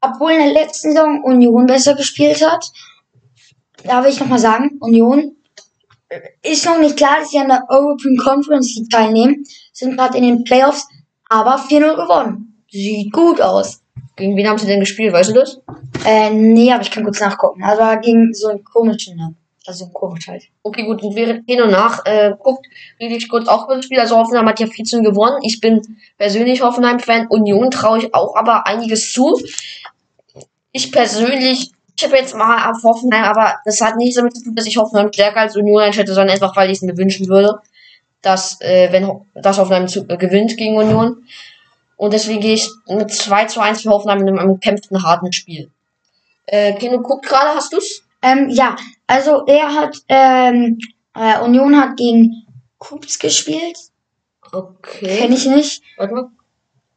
Obwohl 0.00 0.32
in 0.32 0.38
der 0.38 0.52
letzten 0.52 0.92
Saison 0.92 1.22
Union 1.22 1.66
besser 1.66 1.94
gespielt 1.94 2.44
hat. 2.46 2.64
Da 3.84 4.02
will 4.02 4.10
ich 4.10 4.20
nochmal 4.20 4.38
sagen, 4.38 4.76
Union 4.80 5.36
ist 6.42 6.64
noch 6.64 6.78
nicht 6.78 6.96
klar, 6.96 7.16
dass 7.20 7.30
sie 7.30 7.38
an 7.38 7.48
der 7.48 7.64
European 7.68 8.16
Conference 8.16 8.74
League 8.76 8.90
teilnehmen. 8.90 9.44
Sind 9.72 9.96
gerade 9.96 10.18
in 10.18 10.24
den 10.24 10.44
Playoffs, 10.44 10.86
aber 11.28 11.56
4-0 11.56 11.96
gewonnen. 11.96 12.62
Sieht 12.70 13.12
gut 13.12 13.40
aus. 13.40 13.82
Gegen 14.16 14.36
wen 14.36 14.48
haben 14.48 14.58
sie 14.58 14.66
denn 14.66 14.80
gespielt, 14.80 15.12
weißt 15.12 15.30
du 15.30 15.34
das? 15.34 15.60
Äh, 16.04 16.30
nee, 16.30 16.72
aber 16.72 16.82
ich 16.82 16.90
kann 16.90 17.04
kurz 17.04 17.20
nachgucken. 17.20 17.62
Also 17.62 17.82
gegen 18.00 18.32
so 18.32 18.48
einen 18.48 18.64
komischen, 18.64 19.16
ne? 19.16 19.34
Also 19.66 19.88
komisch 19.88 20.28
halt. 20.28 20.44
Okay, 20.62 20.84
gut, 20.84 21.02
während 21.02 21.48
hin 21.48 21.60
und 21.60 21.70
nach 21.70 22.04
äh, 22.06 22.32
guckt, 22.38 22.66
rede 23.00 23.16
ich 23.16 23.28
kurz 23.28 23.48
auch 23.48 23.64
über 23.64 23.76
das 23.76 23.84
Spiel. 23.86 23.98
Also 23.98 24.16
Hoffenheim 24.16 24.46
hat 24.48 24.60
ja 24.60 24.66
14 24.66 25.02
gewonnen. 25.02 25.38
Ich 25.42 25.60
bin 25.60 25.82
persönlich 26.18 26.62
Hoffenheim-Fan. 26.62 27.26
Union 27.28 27.70
traue 27.70 27.98
ich 27.98 28.14
auch 28.14 28.36
aber 28.36 28.66
einiges 28.66 29.12
zu. 29.12 29.40
Ich 30.72 30.92
persönlich 30.92 31.72
tippe 31.96 32.16
jetzt 32.16 32.34
mal 32.34 32.70
auf 32.70 32.82
Hoffenheim, 32.82 33.24
aber 33.24 33.54
das 33.64 33.80
hat 33.80 33.96
nichts 33.96 34.16
damit 34.16 34.36
zu 34.36 34.44
tun, 34.44 34.54
dass 34.54 34.66
ich 34.66 34.76
Hoffenheim 34.76 35.12
stärker 35.12 35.40
als 35.40 35.56
Union 35.56 35.80
einschätze, 35.82 36.14
sondern 36.14 36.34
einfach, 36.34 36.54
weil 36.54 36.70
ich 36.70 36.76
es 36.76 36.82
mir 36.82 36.96
wünschen 36.96 37.26
würde, 37.28 37.58
dass, 38.22 38.60
äh, 38.60 38.92
wenn 38.92 39.06
Ho- 39.06 39.24
Hoffenheim 39.44 39.88
zu, 39.88 40.06
äh, 40.08 40.16
gewinnt 40.16 40.56
gegen 40.56 40.76
Union. 40.76 41.24
Und 41.96 42.12
deswegen 42.12 42.40
gehe 42.40 42.54
ich 42.54 42.68
mit 42.88 43.10
2 43.10 43.46
zu 43.46 43.60
1 43.60 43.80
für 43.82 43.90
Hoffenheim 43.90 44.20
in 44.20 44.38
einem 44.38 44.50
umkämpften, 44.50 45.02
harten 45.02 45.32
Spiel. 45.32 45.70
Äh, 46.44 46.74
Kino 46.74 47.00
guckt 47.00 47.26
gerade, 47.26 47.56
hast 47.56 47.72
du's? 47.72 48.02
Ähm, 48.26 48.48
ja, 48.50 48.76
also 49.06 49.44
er 49.46 49.72
hat, 49.72 49.96
ähm, 50.08 50.78
äh, 51.14 51.38
Union 51.40 51.80
hat 51.80 51.96
gegen 51.96 52.44
Kups 52.78 53.18
gespielt. 53.18 53.78
Okay. 54.52 55.18
Kenn 55.18 55.32
ich 55.32 55.46
nicht. 55.46 55.82
Warte 55.96 56.14
mal. 56.14 56.30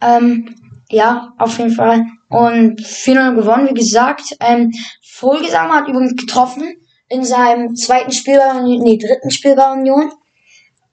Ähm, 0.02 0.56
ja, 0.90 1.34
auf 1.38 1.58
jeden 1.60 1.72
Fall. 1.72 2.06
Und 2.30 2.82
4-0 2.82 3.36
gewonnen, 3.36 3.70
wie 3.70 3.80
gesagt. 3.80 4.36
Ähm, 4.40 4.72
Vollgesang 5.04 5.70
hat 5.72 5.88
übrigens 5.88 6.16
getroffen 6.16 6.76
in 7.10 7.24
seinem 7.24 7.76
zweiten 7.76 8.12
Spiel 8.12 8.38
bei 8.38 8.60
Union, 8.60 8.84
nee, 8.84 8.98
dritten 8.98 9.30
Spiel 9.30 9.56
bei 9.56 9.72
Union. 9.72 10.12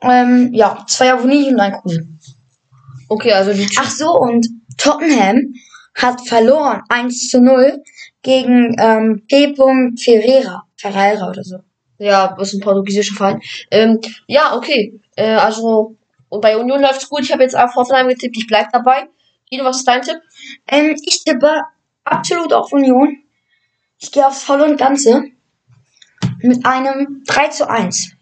Ähm, 0.03 0.51
ja, 0.53 0.85
zwei 0.87 1.13
Abonnie 1.13 1.51
und 1.51 1.61
ein 1.61 1.73
Kruse. 1.73 2.07
Okay, 3.09 3.33
also 3.33 3.53
die 3.53 3.69
Ach 3.79 3.91
so, 3.91 4.11
und 4.11 4.47
Tottenham 4.77 5.55
hat 5.97 6.27
verloren 6.29 6.83
1 6.89 7.29
zu 7.29 7.41
0 7.41 7.83
gegen 8.23 8.77
ähm, 8.79 9.23
P. 9.29 9.55
Ferreira. 9.55 10.65
Ferreira 10.77 11.31
oder 11.31 11.43
so. 11.43 11.59
Ja, 11.99 12.37
ist 12.39 12.55
ein 12.55 12.61
portugiesischer 12.61 13.15
Verein. 13.15 13.41
Ähm, 13.71 14.01
ja, 14.27 14.55
okay. 14.55 15.01
Äh, 15.17 15.35
also, 15.35 15.97
und 16.29 16.41
bei 16.43 16.57
Union 16.57 16.81
läuft's 16.81 17.09
gut. 17.09 17.23
Ich 17.23 17.33
habe 17.33 17.43
jetzt 17.43 17.57
auf 17.57 17.75
Hoffenheim 17.75 18.09
getippt. 18.09 18.37
Ich 18.37 18.47
bleib 18.47 18.71
dabei. 18.73 19.09
Guido, 19.51 19.65
was 19.65 19.79
ist 19.79 19.89
dein 19.89 20.03
Tipp? 20.03 20.21
Ähm, 20.69 20.95
ich 21.03 21.25
tippe 21.25 21.63
absolut 22.05 22.53
auf 22.53 22.73
Union. 22.73 23.17
Ich 23.99 24.13
gehe 24.13 24.27
aufs 24.27 24.43
Volle 24.43 24.65
und 24.65 24.77
Ganze 24.77 25.25
mit 26.41 26.67
einem 26.67 27.23
3 27.27 27.49
zu 27.49 27.69
1. 27.69 28.13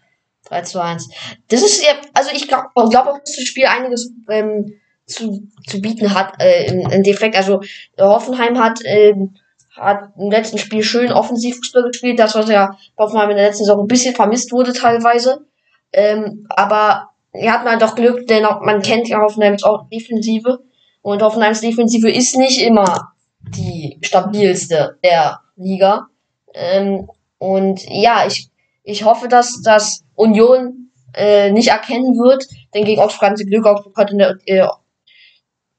3 0.45 0.61
zu 0.61 0.81
1. 0.81 1.09
Das 1.49 1.61
ist 1.61 1.83
ja, 1.83 1.93
also 2.13 2.31
ich 2.33 2.47
glaube 2.47 2.69
glaub 2.75 3.07
auch, 3.07 3.19
dass 3.19 3.35
das 3.35 3.45
Spiel 3.45 3.65
einiges 3.65 4.11
ähm, 4.29 4.79
zu, 5.05 5.47
zu 5.67 5.81
bieten 5.81 6.13
hat, 6.13 6.33
äh, 6.41 6.67
im, 6.67 6.79
im 6.89 7.03
Defekt. 7.03 7.35
Also 7.35 7.61
äh, 7.97 8.03
Hoffenheim 8.03 8.59
hat, 8.59 8.79
ähm, 8.85 9.35
hat 9.75 10.09
im 10.17 10.31
letzten 10.31 10.57
Spiel 10.57 10.83
schön 10.83 11.11
Offensivfußball 11.11 11.83
gespielt, 11.83 12.19
das 12.19 12.35
was 12.35 12.49
ja 12.49 12.77
Hoffenheim 12.97 13.29
in 13.31 13.37
der 13.37 13.47
letzten 13.47 13.65
Saison 13.65 13.81
ein 13.81 13.87
bisschen 13.87 14.15
vermisst 14.15 14.51
wurde 14.51 14.73
teilweise. 14.73 15.45
Ähm, 15.93 16.45
aber 16.49 17.09
er 17.31 17.53
hat 17.53 17.65
mal 17.65 17.77
doch 17.77 17.95
Glück, 17.95 18.27
denn 18.27 18.45
auch, 18.45 18.61
man 18.61 18.81
kennt 18.81 19.07
ja 19.07 19.21
Hoffenheims 19.21 19.63
auch 19.63 19.87
Defensive. 19.89 20.59
Und 21.01 21.21
Hoffenheims 21.21 21.61
Defensive 21.61 22.09
ist 22.09 22.35
nicht 22.35 22.61
immer 22.61 23.13
die 23.41 23.99
stabilste 24.01 24.97
der 25.03 25.41
Liga. 25.55 26.07
Ähm, 26.53 27.07
und 27.37 27.81
ja, 27.89 28.25
ich, 28.25 28.49
ich 28.83 29.03
hoffe, 29.03 29.27
dass 29.27 29.61
das 29.61 30.03
Union 30.15 30.91
äh, 31.13 31.51
nicht 31.51 31.67
erkennen 31.67 32.17
wird, 32.17 32.47
denn 32.73 32.85
gegen 32.85 33.01
Augsburg 33.01 33.27
hatten 33.27 33.37
sie 33.37 33.45
Glück, 33.45 33.65
Augsburg 33.65 33.93
konnte 33.93 34.13
in 34.13 34.19
der 34.19 34.37
äh, 34.45 34.67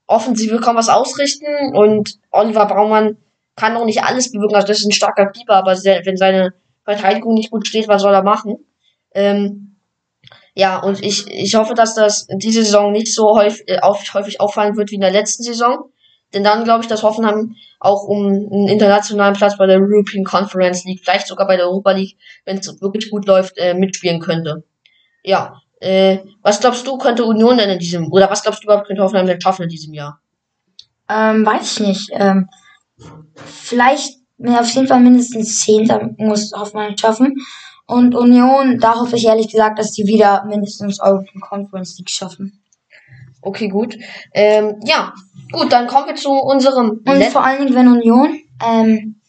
Offensive 0.07 0.61
kaum 0.61 0.77
was 0.77 0.89
ausrichten 0.89 1.75
und 1.75 2.19
Oliver 2.31 2.67
Baumann 2.67 3.17
kann 3.57 3.77
auch 3.77 3.85
nicht 3.85 4.03
alles 4.03 4.31
bewirken. 4.31 4.55
Also 4.55 4.69
das 4.69 4.79
ist 4.79 4.87
ein 4.87 4.93
starker 4.93 5.27
Keeper, 5.27 5.55
aber 5.55 5.73
wenn 5.73 6.17
seine 6.17 6.53
Verteidigung 6.85 7.35
nicht 7.35 7.51
gut 7.51 7.67
steht, 7.67 7.89
was 7.89 8.03
soll 8.03 8.15
er 8.15 8.23
machen? 8.23 8.57
Ähm, 9.13 9.77
ja, 10.55 10.79
und 10.79 11.03
ich, 11.03 11.27
ich 11.29 11.55
hoffe, 11.55 11.75
dass 11.75 11.95
das 11.95 12.27
diese 12.31 12.63
Saison 12.63 12.93
nicht 12.93 13.13
so 13.15 13.37
häufig, 13.37 13.69
äh, 13.69 13.81
auf, 13.81 14.03
häufig 14.15 14.41
auffallen 14.41 14.77
wird 14.77 14.91
wie 14.91 14.95
in 14.95 15.01
der 15.01 15.11
letzten 15.11 15.43
Saison. 15.43 15.91
Denn 16.35 16.45
dann 16.45 16.65
glaube 16.65 16.83
ich, 16.83 16.89
dass 16.89 17.03
Hoffenheim 17.03 17.55
auch 17.79 18.05
um 18.05 18.27
einen 18.27 18.69
internationalen 18.69 19.35
Platz 19.35 19.57
bei 19.59 19.67
der 19.67 19.79
European 19.79 20.25
Conference 20.25 20.85
League, 20.85 21.01
vielleicht 21.03 21.27
sogar 21.27 21.47
bei 21.47 21.57
der 21.57 21.67
Europa 21.67 21.93
League, 21.93 22.17
wenn 22.45 22.59
es 22.59 22.81
wirklich 22.81 23.11
gut 23.11 23.27
läuft, 23.27 23.59
äh, 23.59 23.75
mitspielen 23.75 24.21
könnte. 24.21 24.65
Ja, 25.23 25.61
äh, 25.81 26.19
was 26.43 26.61
glaubst 26.61 26.87
du, 26.87 26.97
könnte 26.99 27.25
Union 27.25 27.59
denn 27.59 27.71
in 27.71 27.79
diesem, 27.79 28.13
oder 28.13 28.31
was 28.31 28.43
glaubst 28.43 28.63
du 28.63 28.67
überhaupt, 28.67 28.87
könnte 28.87 29.03
Hoffenheim 29.03 29.27
denn 29.27 29.41
schaffen 29.41 29.65
in 29.65 29.69
diesem 29.69 29.95
Jahr? 29.95 30.21
Ähm, 31.09 31.45
weiß 31.45 31.73
ich 31.73 31.87
nicht. 31.87 32.11
Ähm, 32.13 32.49
vielleicht, 33.35 34.19
auf 34.45 34.71
jeden 34.71 34.89
Fall 34.89 35.01
mindestens 35.01 35.61
Zehnter 35.61 36.11
muss 36.19 36.53
Hoffenheim 36.53 36.97
schaffen. 36.97 37.35
Und 37.87 38.15
Union, 38.15 38.79
da 38.81 38.97
hoffe 38.97 39.17
ich 39.17 39.27
ehrlich 39.27 39.49
gesagt, 39.49 39.79
dass 39.79 39.93
die 39.93 40.07
wieder 40.07 40.45
mindestens 40.47 41.01
European 41.01 41.41
Conference 41.41 41.97
League 41.99 42.11
schaffen. 42.11 42.61
Okay, 43.41 43.69
gut. 43.69 43.97
Ähm, 44.35 44.81
ja, 44.85 45.13
gut, 45.53 45.71
dann 45.71 45.87
kommen 45.87 46.09
wir 46.09 46.17
zu 46.17 46.33
unserem. 46.33 47.03
Und 47.07 47.25
vor 47.27 47.45
allen 47.45 47.65
Dingen, 47.65 47.77
wenn 47.77 47.89
Union 47.89 48.41
ähm, 48.65 49.21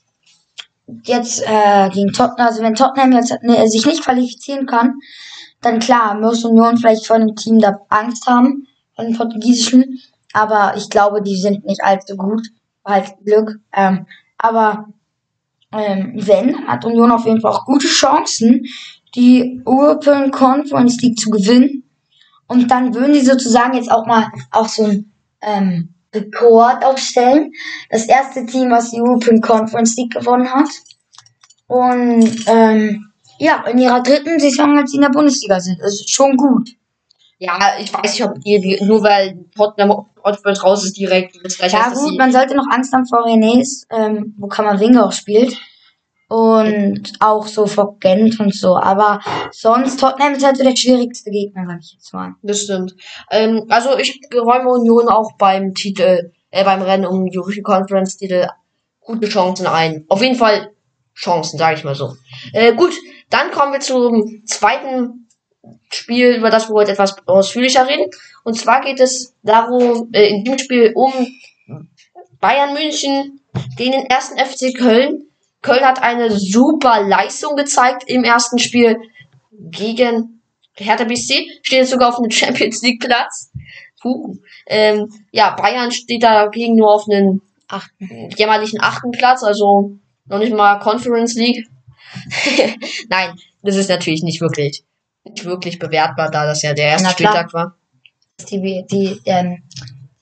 jetzt 1.03 1.43
äh, 1.45 1.89
gegen 1.89 2.11
Tottenham, 2.13 2.47
also 2.47 2.63
wenn 2.63 2.73
Tottenham 2.73 3.11
jetzt 3.11 3.37
ne, 3.43 3.67
sich 3.67 3.85
nicht 3.85 4.03
qualifizieren 4.03 4.65
kann, 4.65 4.95
dann 5.61 5.79
klar, 5.79 6.19
muss 6.19 6.45
Union 6.45 6.77
vielleicht 6.77 7.07
vor 7.07 7.15
einem 7.15 7.35
Team 7.35 7.59
da 7.59 7.79
Angst 7.89 8.27
haben, 8.27 8.67
von 8.95 9.05
den 9.05 9.17
portugiesischen. 9.17 9.99
Aber 10.33 10.75
ich 10.77 10.89
glaube, 10.89 11.21
die 11.21 11.37
sind 11.37 11.65
nicht 11.65 11.83
allzu 11.83 12.15
gut. 12.15 12.47
Halt 12.85 13.15
Glück. 13.25 13.59
Ähm, 13.73 14.05
aber 14.37 14.87
ähm, 15.71 16.13
wenn, 16.15 16.67
hat 16.67 16.85
Union 16.85 17.11
auf 17.11 17.25
jeden 17.25 17.41
Fall 17.41 17.51
auch 17.51 17.65
gute 17.65 17.87
Chancen, 17.87 18.65
die 19.15 19.61
European 19.65 20.31
Conference 20.31 21.01
League 21.01 21.17
zu 21.17 21.29
gewinnen. 21.29 21.83
Und 22.47 22.71
dann 22.71 22.93
würden 22.93 23.13
sie 23.13 23.25
sozusagen 23.25 23.75
jetzt 23.75 23.91
auch 23.91 24.05
mal 24.05 24.31
auch 24.51 24.69
so 24.69 24.85
ein 24.85 25.11
ähm, 25.41 25.93
Rekord 26.13 26.85
aufstellen. 26.85 27.51
Das 27.89 28.05
erste 28.05 28.45
Team, 28.45 28.69
was 28.69 28.91
die 28.91 29.01
European 29.01 29.41
Conference 29.41 29.97
League 29.97 30.13
gewonnen 30.13 30.49
hat. 30.49 30.69
Und 31.67 32.45
ähm, 32.47 33.06
ja, 33.39 33.63
in 33.67 33.77
ihrer 33.77 34.01
dritten 34.01 34.39
Saison, 34.39 34.77
als 34.77 34.91
sie 34.91 34.97
in 34.97 35.03
der 35.03 35.09
Bundesliga 35.09 35.59
sind. 35.59 35.79
Das 35.79 35.93
ist 35.93 36.09
schon 36.09 36.35
gut. 36.35 36.69
Ja, 37.39 37.73
ich 37.79 37.93
weiß 37.93 38.13
nicht, 38.13 38.23
ob 38.23 38.39
die, 38.39 38.79
nur 38.83 39.03
weil 39.03 39.45
Tottenham 39.55 40.07
Hotspur 40.23 40.53
raus 40.53 40.83
ist, 40.83 40.97
direkt 40.97 41.37
Ja, 41.71 41.89
gut, 41.89 42.17
man 42.17 42.31
sollte 42.31 42.55
noch 42.55 42.67
Angst 42.71 42.91
haben 42.93 43.05
vor 43.05 43.27
Renés, 43.27 43.85
ähm, 43.91 44.33
wo 44.39 44.47
Kammerwinger 44.47 45.05
auch 45.05 45.11
spielt. 45.11 45.55
Und 46.29 47.13
auch 47.21 47.47
so 47.47 47.67
vor 47.67 47.99
Gent 47.99 48.37
und 48.39 48.53
so. 48.53 48.75
Aber 48.75 49.21
sonst, 49.51 49.99
Tottenham 49.99 50.33
ist 50.33 50.45
halt 50.45 50.57
so 50.57 50.63
der 50.63 50.75
schwierigste 50.75 51.29
Gegner, 51.29 51.65
sag 51.67 51.79
ich 51.79 51.93
jetzt 51.93 52.13
mal. 52.13 52.33
Das 52.41 52.63
stimmt. 52.63 52.95
Ähm, 53.31 53.65
also 53.69 53.97
ich 53.97 54.19
räume 54.35 54.69
Union 54.69 55.07
auch 55.07 55.37
beim 55.37 55.73
Titel, 55.73 56.31
äh, 56.49 56.63
beim 56.65 56.81
Rennen 56.81 57.05
um 57.05 57.29
European 57.31 57.63
Conference 57.63 58.17
Titel 58.17 58.47
gute 58.99 59.29
Chancen 59.29 59.67
ein. 59.67 60.05
Auf 60.09 60.21
jeden 60.21 60.35
Fall 60.35 60.71
Chancen, 61.17 61.57
sage 61.57 61.77
ich 61.77 61.83
mal 61.83 61.95
so. 61.95 62.15
Äh, 62.53 62.73
gut, 62.73 62.93
dann 63.29 63.51
kommen 63.51 63.73
wir 63.73 63.79
zum 63.79 64.43
zweiten 64.45 65.27
Spiel, 65.91 66.35
über 66.35 66.49
das 66.49 66.69
wir 66.69 66.75
heute 66.75 66.91
etwas 66.91 67.15
ausführlicher 67.27 67.87
reden. 67.87 68.09
Und 68.43 68.55
zwar 68.55 68.81
geht 68.81 68.99
es 68.99 69.35
darum, 69.43 70.09
äh, 70.13 70.29
in 70.29 70.43
dem 70.43 70.57
Spiel 70.57 70.93
um 70.95 71.11
Bayern 72.39 72.73
München 72.73 73.41
gegen 73.75 73.93
den 73.93 74.05
ersten 74.05 74.37
FC 74.37 74.77
Köln. 74.77 75.23
Köln 75.61 75.83
hat 75.83 76.01
eine 76.01 76.31
super 76.31 77.01
Leistung 77.01 77.55
gezeigt 77.55 78.03
im 78.07 78.23
ersten 78.23 78.59
Spiel 78.59 78.97
gegen 79.51 80.41
Hertha 80.75 81.03
BC. 81.03 81.47
Steht 81.63 81.79
jetzt 81.79 81.89
sogar 81.89 82.09
auf 82.09 82.19
einem 82.19 82.31
Champions 82.31 82.81
League 82.83 83.01
Platz. 83.01 83.51
Puh. 84.01 84.35
Ähm, 84.67 85.11
ja, 85.31 85.55
Bayern 85.55 85.91
steht 85.91 86.21
dagegen 86.21 86.75
nur 86.75 86.93
auf 86.93 87.05
einem 87.09 87.41
jämmerlichen 88.37 88.79
achten 88.81 89.11
Platz, 89.11 89.43
also 89.43 89.97
noch 90.27 90.39
nicht 90.39 90.53
mal 90.53 90.79
Conference 90.79 91.35
League. 91.35 91.67
Nein, 93.09 93.37
das 93.61 93.75
ist 93.75 93.89
natürlich 93.89 94.23
nicht 94.23 94.41
wirklich 94.41 94.83
nicht 95.29 95.45
wirklich 95.45 95.79
bewertbar, 95.79 96.31
da 96.31 96.45
das 96.45 96.61
ja 96.61 96.73
der 96.73 96.85
erste 96.85 97.09
Spieltag 97.09 97.53
war. 97.53 97.75
Die, 98.49 98.85
die, 98.89 99.21
ähm, 99.25 99.63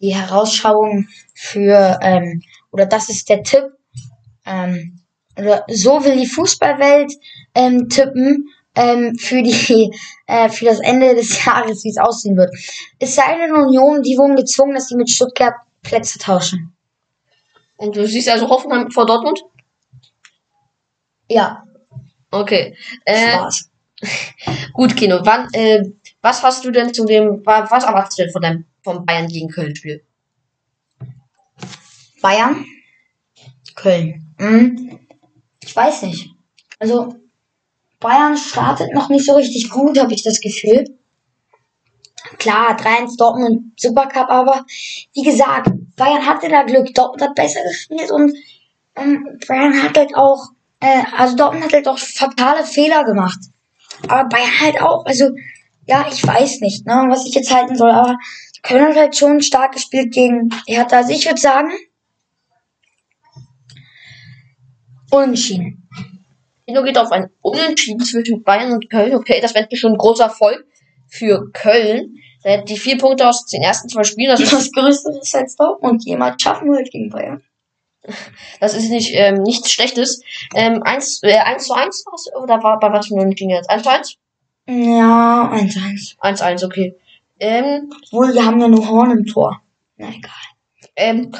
die 0.02 0.16
Herausschauung 0.16 1.08
für, 1.34 2.00
ähm, 2.02 2.42
oder 2.72 2.86
das 2.86 3.10
ist 3.10 3.30
der 3.30 3.44
Tipp, 3.44 3.66
ähm, 4.46 5.02
oder 5.38 5.66
so 5.68 6.04
will 6.04 6.18
die 6.18 6.28
Fußballwelt 6.28 7.12
ähm, 7.56 7.90
tippen 7.90 8.48
ähm, 8.76 9.16
für 9.16 9.42
die 9.42 9.92
äh, 10.28 10.50
für 10.50 10.66
das 10.66 10.80
Ende 10.80 11.14
des 11.16 11.44
Jahres, 11.46 11.84
wie 11.84 11.90
es 11.90 11.98
aussehen 11.98 12.38
wird. 12.38 12.56
Es 13.00 13.16
sei 13.16 13.38
denn, 13.38 13.54
Union, 13.54 14.02
die 14.02 14.18
wurden 14.18 14.36
gezwungen, 14.36 14.76
dass 14.76 14.88
sie 14.88 14.96
mit 14.96 15.10
Stuttgart 15.10 15.56
Plätze 15.84 16.20
tauschen. 16.20 16.74
Und 17.78 17.96
du 17.96 18.08
siehst 18.08 18.30
also 18.30 18.50
Hoffenheim 18.50 18.90
vor 18.92 19.06
Dortmund? 19.06 19.42
Ja. 21.30 21.64
Okay. 22.32 22.76
Äh, 23.06 23.32
Spaß. 23.32 23.70
Gut, 24.74 24.96
Kino, 24.96 25.20
wann, 25.24 25.48
äh, 25.54 25.84
was 26.22 26.44
hast 26.44 26.66
du 26.66 26.72
denn 26.72 26.94
zu 26.94 27.06
dem, 27.06 27.42
was 27.46 27.84
erwartest 27.84 28.20
du 28.20 28.24
denn 28.24 28.32
von 28.32 28.42
deinem, 28.42 28.66
vom 28.84 29.06
Bayern 29.06 29.28
gegen 29.28 29.50
Köln 29.50 29.76
Spiel? 29.76 30.04
Bayern? 32.22 32.66
Köln. 33.76 34.34
Hm. 34.38 35.00
Ich 35.64 35.76
weiß 35.76 36.04
nicht. 36.04 36.30
Also, 36.80 37.16
Bayern 38.00 38.38
startet 38.38 38.94
noch 38.94 39.10
nicht 39.10 39.26
so 39.26 39.36
richtig 39.36 39.70
gut, 39.70 39.98
habe 40.00 40.14
ich 40.14 40.24
das 40.24 40.40
Gefühl. 40.40 40.86
Klar, 42.38 42.78
3-1 42.78 43.18
Dortmund 43.18 43.80
Supercup, 43.80 44.30
aber 44.30 44.66
wie 45.14 45.24
gesagt, 45.24 45.70
Bayern 45.96 46.26
hatte 46.26 46.50
da 46.50 46.64
Glück. 46.64 46.94
Dortmund 46.94 47.22
hat 47.22 47.36
besser 47.36 47.64
gespielt 47.64 48.12
und 48.12 48.36
ähm, 48.96 49.40
Bayern 49.48 49.82
hat 49.82 49.98
halt 49.98 50.16
auch, 50.16 50.50
äh, 50.86 51.04
also 51.18 51.36
Dortmund 51.36 51.66
hat 51.66 51.74
halt 51.74 51.88
auch 51.88 51.98
fatale 51.98 52.64
Fehler 52.64 53.04
gemacht. 53.04 53.40
Aber 54.08 54.30
Bayern 54.30 54.60
halt 54.60 54.82
auch, 54.82 55.06
also, 55.06 55.30
ja, 55.88 56.06
ich 56.12 56.26
weiß 56.26 56.62
nicht, 56.62 56.86
ne, 56.86 57.06
was 57.10 57.26
ich 57.26 57.34
jetzt 57.34 57.54
halten 57.54 57.76
soll, 57.76 57.92
aber 57.92 58.18
Köln 58.62 58.90
hat 58.90 58.98
halt 58.98 59.16
schon 59.16 59.42
stark 59.42 59.74
gespielt 59.74 60.14
gegen 60.14 60.50
Hertha. 60.68 60.98
Also 60.98 61.12
ich 61.12 61.26
würde 61.26 61.40
sagen, 61.40 61.70
Unentschieden. 65.12 65.88
Kino 66.68 66.84
geht 66.84 66.98
auf 66.98 67.12
ein 67.12 67.30
Unentschieden 67.42 68.04
zwischen 68.04 68.44
Bayern 68.44 68.74
und 68.74 68.90
Köln. 68.90 69.16
Okay, 69.16 69.40
das 69.40 69.54
wäre 69.54 69.68
schon 69.76 69.94
ein 69.94 69.98
großer 69.98 70.26
Erfolg 70.26 70.66
für 71.08 71.52
Köln. 71.52 72.16
Die 72.68 72.78
vier 72.78 72.98
Punkte 72.98 73.28
aus 73.28 73.46
den 73.46 73.62
ersten 73.62 73.88
zwei 73.88 74.04
Spielen, 74.04 74.32
das 74.32 74.42
ist 74.42 74.54
das 74.54 74.72
Größte 74.72 75.10
als 75.34 75.56
Dortmund 75.56 76.04
jemand 76.06 76.42
schaffen 76.42 76.72
wird 76.72 76.92
gegen 76.92 77.10
Bayern. 77.10 77.44
Das 78.60 78.74
ist 78.74 78.90
nicht 78.90 79.14
ähm, 79.14 79.44
nichts 79.44 79.72
Schlechtes. 79.72 80.22
Ähm, 80.56 80.84
1, 80.84 81.24
äh, 81.24 81.38
1 81.38 81.68
zu 81.68 81.74
1 81.74 82.06
oder 82.42 82.62
war 82.64 82.80
bei 82.80 82.92
was 82.92 83.08
für 83.08 83.16
einem 83.16 83.32
ging 83.32 83.50
jetzt? 83.50 83.70
1 83.70 83.84
zu 83.84 83.90
1? 83.90 84.18
Ja, 84.68 85.50
1 85.52 85.74
zu 85.74 85.80
1. 85.80 86.16
1 86.20 86.40
zu 86.40 86.46
1, 86.46 86.64
okay. 86.64 86.96
Ähm, 87.40 87.92
Wohl, 88.12 88.34
wir 88.34 88.46
haben 88.46 88.60
ja 88.62 88.68
nur 88.68 88.88
Horn 88.88 89.12
im 89.12 89.26
Tor. 89.26 89.62
Na 89.98 90.08
egal. 90.10 90.32
Ähm, 90.96 91.32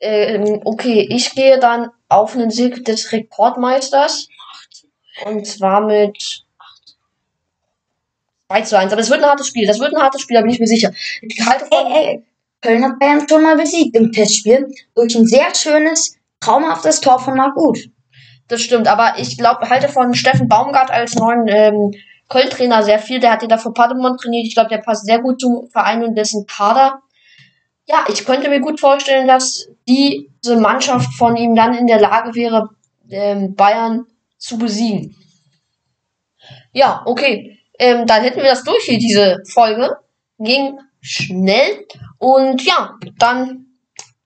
ähm, 0.00 0.60
okay, 0.64 1.06
ich 1.10 1.34
gehe 1.34 1.58
dann 1.58 1.90
auf 2.08 2.34
einen 2.34 2.50
Sieg 2.50 2.84
des 2.84 3.12
Rekordmeisters. 3.12 4.28
Und 5.24 5.46
zwar 5.46 5.82
mit 5.82 6.44
2 8.48 8.60
zu 8.62 8.78
1. 8.78 8.92
Aber 8.92 9.00
es 9.00 9.10
wird 9.10 9.22
ein 9.22 9.28
hartes 9.28 9.46
Spiel. 9.46 9.66
Das 9.66 9.78
wird 9.78 9.94
ein 9.94 10.02
hartes 10.02 10.22
Spiel, 10.22 10.36
da 10.36 10.42
bin 10.42 10.50
ich 10.50 10.60
mir 10.60 10.66
sicher. 10.66 10.92
Ich 11.20 11.40
halte 11.44 11.66
von. 11.66 11.86
Ey, 11.92 12.06
ey, 12.06 12.24
Köln 12.62 12.84
hat 12.84 12.98
Bayern 12.98 13.28
schon 13.28 13.42
mal 13.42 13.56
besiegt 13.56 13.96
im 13.96 14.12
Testspiel 14.12 14.68
durch 14.94 15.14
ein 15.16 15.26
sehr 15.26 15.54
schönes, 15.54 16.16
traumhaftes 16.40 17.00
Tor 17.00 17.18
von 17.18 17.34
Marc. 17.34 17.54
Das 18.48 18.62
stimmt, 18.62 18.88
aber 18.88 19.14
ich 19.18 19.36
glaube, 19.36 19.68
halte 19.68 19.88
von 19.88 20.14
Steffen 20.14 20.48
Baumgart 20.48 20.90
als 20.90 21.14
neuen 21.14 21.48
ähm, 21.48 21.92
Köln-Trainer 22.28 22.82
sehr 22.82 22.98
viel. 22.98 23.20
Der 23.20 23.32
hat 23.32 23.42
ihn 23.42 23.48
da 23.48 23.56
Paderborn 23.56 24.16
trainiert. 24.16 24.46
Ich 24.46 24.54
glaube, 24.54 24.70
der 24.70 24.78
passt 24.78 25.06
sehr 25.06 25.20
gut 25.20 25.40
zum 25.40 25.68
Verein 25.70 26.04
und 26.04 26.14
dessen 26.14 26.46
Kader. 26.46 27.02
Ja, 27.86 28.04
ich 28.08 28.24
könnte 28.24 28.48
mir 28.48 28.60
gut 28.60 28.80
vorstellen, 28.80 29.26
dass 29.26 29.68
diese 29.88 30.56
Mannschaft 30.56 31.12
von 31.14 31.36
ihm 31.36 31.54
dann 31.54 31.74
in 31.74 31.86
der 31.86 32.00
Lage 32.00 32.34
wäre, 32.34 32.70
ähm, 33.10 33.54
Bayern 33.54 34.06
zu 34.38 34.58
besiegen. 34.58 35.16
Ja, 36.72 37.02
okay. 37.06 37.58
Ähm, 37.78 38.06
dann 38.06 38.22
hätten 38.22 38.42
wir 38.42 38.50
das 38.50 38.64
durch 38.64 38.84
hier, 38.84 38.98
diese 38.98 39.42
Folge. 39.52 39.96
Ging 40.38 40.78
schnell. 41.00 41.86
Und 42.22 42.62
ja, 42.62 42.96
dann 43.18 43.66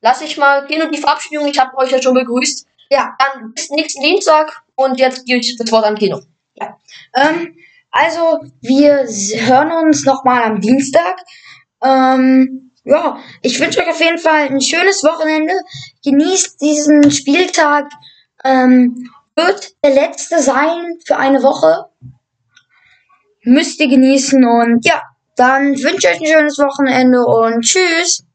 lasse 0.02 0.26
ich 0.26 0.36
mal 0.36 0.66
gehen 0.66 0.82
und 0.82 0.94
die 0.94 1.00
Verabschiedung. 1.00 1.46
Ich 1.46 1.58
habe 1.58 1.74
euch 1.78 1.90
ja 1.90 2.02
schon 2.02 2.12
begrüßt. 2.12 2.66
Ja, 2.90 3.16
dann 3.18 3.54
bis 3.54 3.70
nächsten 3.70 4.02
Dienstag 4.02 4.62
Und 4.74 5.00
jetzt 5.00 5.24
gebe 5.24 5.38
ich 5.38 5.56
das 5.56 5.72
Wort 5.72 5.86
an 5.86 5.94
Kino. 5.94 6.20
Ja. 6.56 6.76
Ähm, 7.14 7.56
also, 7.90 8.40
wir 8.60 9.06
hören 9.46 9.72
uns 9.72 10.04
nochmal 10.04 10.42
am 10.42 10.60
Dienstag. 10.60 11.16
Ähm, 11.82 12.70
ja, 12.84 13.18
ich 13.40 13.58
wünsche 13.58 13.80
euch 13.80 13.88
auf 13.88 14.00
jeden 14.00 14.18
Fall 14.18 14.48
ein 14.48 14.60
schönes 14.60 15.02
Wochenende. 15.02 15.54
Genießt 16.04 16.60
diesen 16.60 17.10
Spieltag. 17.10 17.90
Ähm, 18.44 19.10
wird 19.36 19.74
der 19.82 19.94
letzte 19.94 20.42
sein 20.42 20.98
für 21.06 21.16
eine 21.16 21.42
Woche. 21.42 21.86
Müsst 23.42 23.80
ihr 23.80 23.88
genießen 23.88 24.44
und 24.44 24.84
ja, 24.84 25.02
dann 25.36 25.74
wünsche 25.74 25.98
ich 25.98 26.08
euch 26.08 26.20
ein 26.20 26.26
schönes 26.26 26.58
Wochenende 26.58 27.24
und 27.24 27.62
tschüss. 27.62 28.25